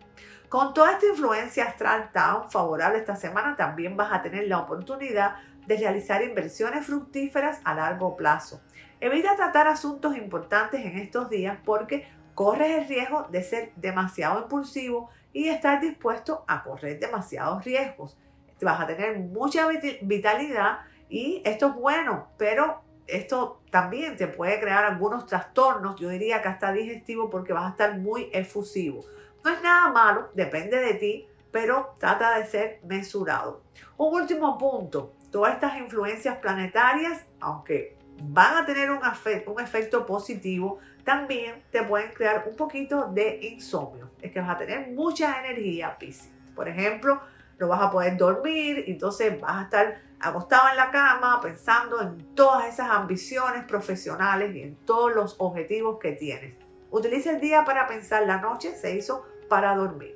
Con 0.48 0.74
toda 0.74 0.92
esta 0.92 1.06
influencia 1.06 1.64
astral 1.64 2.10
tan 2.10 2.50
favorable 2.50 2.98
esta 2.98 3.14
semana, 3.14 3.54
también 3.54 3.96
vas 3.96 4.12
a 4.12 4.20
tener 4.20 4.48
la 4.48 4.58
oportunidad 4.58 5.36
de 5.66 5.76
realizar 5.76 6.22
inversiones 6.22 6.86
fructíferas 6.86 7.60
a 7.64 7.74
largo 7.74 8.16
plazo. 8.16 8.60
Evita 9.00 9.36
tratar 9.36 9.68
asuntos 9.68 10.16
importantes 10.16 10.84
en 10.84 10.98
estos 10.98 11.30
días 11.30 11.58
porque 11.64 12.06
corres 12.34 12.78
el 12.78 12.88
riesgo 12.88 13.26
de 13.30 13.42
ser 13.42 13.72
demasiado 13.76 14.42
impulsivo 14.42 15.10
y 15.32 15.48
estar 15.48 15.80
dispuesto 15.80 16.44
a 16.46 16.62
correr 16.62 16.98
demasiados 16.98 17.64
riesgos. 17.64 18.18
Vas 18.60 18.80
a 18.80 18.86
tener 18.86 19.18
mucha 19.18 19.66
vitalidad 20.02 20.80
y 21.08 21.42
esto 21.44 21.68
es 21.68 21.74
bueno, 21.74 22.28
pero 22.36 22.82
esto 23.06 23.60
también 23.70 24.16
te 24.16 24.28
puede 24.28 24.60
crear 24.60 24.84
algunos 24.84 25.26
trastornos, 25.26 25.96
yo 25.96 26.08
diría 26.08 26.42
que 26.42 26.48
hasta 26.48 26.72
digestivo 26.72 27.30
porque 27.30 27.52
vas 27.52 27.66
a 27.66 27.70
estar 27.70 27.98
muy 27.98 28.28
efusivo. 28.32 29.00
No 29.44 29.50
es 29.50 29.62
nada 29.62 29.90
malo, 29.90 30.28
depende 30.34 30.76
de 30.76 30.94
ti, 30.94 31.28
pero 31.50 31.94
trata 31.98 32.38
de 32.38 32.46
ser 32.46 32.80
mesurado. 32.84 33.62
Un 33.96 34.14
último 34.14 34.56
punto, 34.58 35.14
todas 35.30 35.54
estas 35.54 35.78
influencias 35.78 36.38
planetarias, 36.38 37.24
aunque 37.40 37.96
van 38.22 38.56
a 38.56 38.66
tener 38.66 38.90
un, 38.90 38.98
un 38.98 39.60
efecto 39.60 40.04
positivo, 40.04 40.78
también 41.04 41.62
te 41.70 41.82
pueden 41.82 42.12
crear 42.12 42.44
un 42.48 42.56
poquito 42.56 43.08
de 43.12 43.38
insomnio. 43.42 44.10
Es 44.20 44.30
que 44.30 44.40
vas 44.40 44.50
a 44.50 44.58
tener 44.58 44.90
mucha 44.90 45.40
energía, 45.40 45.96
Piscis. 45.98 46.32
Por 46.54 46.68
ejemplo, 46.68 47.20
no 47.58 47.68
vas 47.68 47.80
a 47.80 47.90
poder 47.90 48.16
dormir, 48.16 48.84
entonces 48.86 49.40
vas 49.40 49.56
a 49.56 49.62
estar 49.62 50.02
acostado 50.20 50.68
en 50.68 50.76
la 50.76 50.90
cama 50.90 51.40
pensando 51.40 52.00
en 52.02 52.34
todas 52.34 52.66
esas 52.66 52.90
ambiciones 52.90 53.64
profesionales 53.64 54.54
y 54.54 54.62
en 54.62 54.76
todos 54.84 55.14
los 55.14 55.36
objetivos 55.38 55.98
que 55.98 56.12
tienes. 56.12 56.54
Utiliza 56.90 57.30
el 57.30 57.40
día 57.40 57.64
para 57.64 57.86
pensar, 57.86 58.26
la 58.26 58.38
noche 58.38 58.74
se 58.74 58.96
hizo 58.96 59.26
para 59.48 59.74
dormir. 59.74 60.14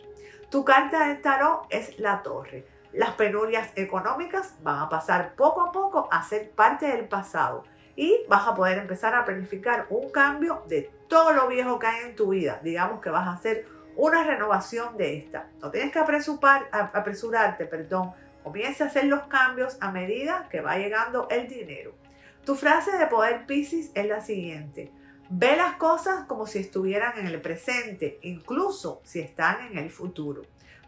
Tu 0.50 0.64
carta 0.64 1.08
del 1.08 1.20
tarot 1.20 1.66
es 1.70 1.98
la 1.98 2.22
torre. 2.22 2.66
Las 2.94 3.16
penurias 3.16 3.72
económicas 3.74 4.54
van 4.62 4.78
a 4.78 4.88
pasar 4.88 5.34
poco 5.34 5.62
a 5.62 5.72
poco 5.72 6.06
a 6.12 6.22
ser 6.22 6.50
parte 6.50 6.86
del 6.86 7.08
pasado 7.08 7.64
y 7.96 8.20
vas 8.28 8.46
a 8.46 8.54
poder 8.54 8.78
empezar 8.78 9.16
a 9.16 9.24
planificar 9.24 9.86
un 9.90 10.10
cambio 10.12 10.62
de 10.68 10.92
todo 11.08 11.32
lo 11.32 11.48
viejo 11.48 11.80
que 11.80 11.88
hay 11.88 12.04
en 12.04 12.14
tu 12.14 12.28
vida. 12.28 12.60
Digamos 12.62 13.00
que 13.00 13.10
vas 13.10 13.26
a 13.26 13.32
hacer 13.32 13.66
una 13.96 14.22
renovación 14.22 14.96
de 14.96 15.16
esta. 15.16 15.48
No 15.60 15.72
tienes 15.72 15.90
que 15.90 15.98
apresurarte, 15.98 17.66
perdón. 17.66 18.12
Comienza 18.44 18.84
a 18.84 18.86
hacer 18.86 19.06
los 19.06 19.22
cambios 19.24 19.76
a 19.80 19.90
medida 19.90 20.48
que 20.48 20.60
va 20.60 20.78
llegando 20.78 21.26
el 21.30 21.48
dinero. 21.48 21.96
Tu 22.44 22.54
frase 22.54 22.96
de 22.96 23.08
poder 23.08 23.44
Pisces 23.46 23.90
es 23.94 24.06
la 24.06 24.20
siguiente. 24.20 24.92
Ve 25.30 25.56
las 25.56 25.74
cosas 25.76 26.26
como 26.26 26.46
si 26.46 26.60
estuvieran 26.60 27.18
en 27.18 27.26
el 27.26 27.40
presente, 27.40 28.20
incluso 28.22 29.00
si 29.02 29.18
están 29.18 29.66
en 29.66 29.78
el 29.78 29.90
futuro. 29.90 30.42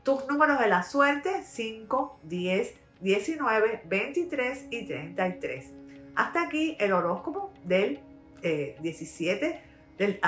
Tus 0.06 0.24
números 0.28 0.60
de 0.60 0.68
la 0.68 0.84
suerte 0.84 1.42
5, 1.42 2.20
10, 2.22 2.74
19, 3.00 3.82
23 3.86 4.66
y 4.70 4.86
33. 4.86 5.72
Hasta 6.14 6.42
aquí 6.42 6.76
el 6.78 6.92
horóscopo 6.92 7.52
del 7.64 7.98
17, 8.40 9.46
eh, 9.46 9.60
del, 9.98 10.20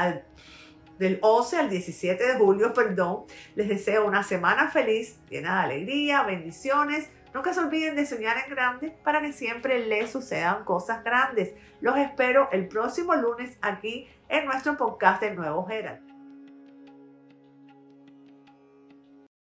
del 0.98 1.18
11 1.22 1.56
al 1.58 1.70
17 1.70 2.26
de 2.26 2.34
julio, 2.34 2.72
perdón. 2.74 3.26
Les 3.54 3.68
deseo 3.68 4.04
una 4.04 4.24
semana 4.24 4.68
feliz, 4.68 5.20
llena 5.30 5.58
de 5.58 5.74
alegría, 5.74 6.24
bendiciones. 6.24 7.08
Nunca 7.32 7.54
se 7.54 7.60
olviden 7.60 7.94
de 7.94 8.04
soñar 8.04 8.36
en 8.44 8.50
grande 8.52 8.98
para 9.04 9.20
que 9.20 9.32
siempre 9.32 9.86
les 9.86 10.10
sucedan 10.10 10.64
cosas 10.64 11.04
grandes. 11.04 11.54
Los 11.80 11.96
espero 11.98 12.48
el 12.50 12.66
próximo 12.66 13.14
lunes 13.14 13.56
aquí 13.62 14.08
en 14.28 14.44
nuestro 14.44 14.76
podcast 14.76 15.22
de 15.22 15.36
Nuevo 15.36 15.64
Gerald. 15.66 16.07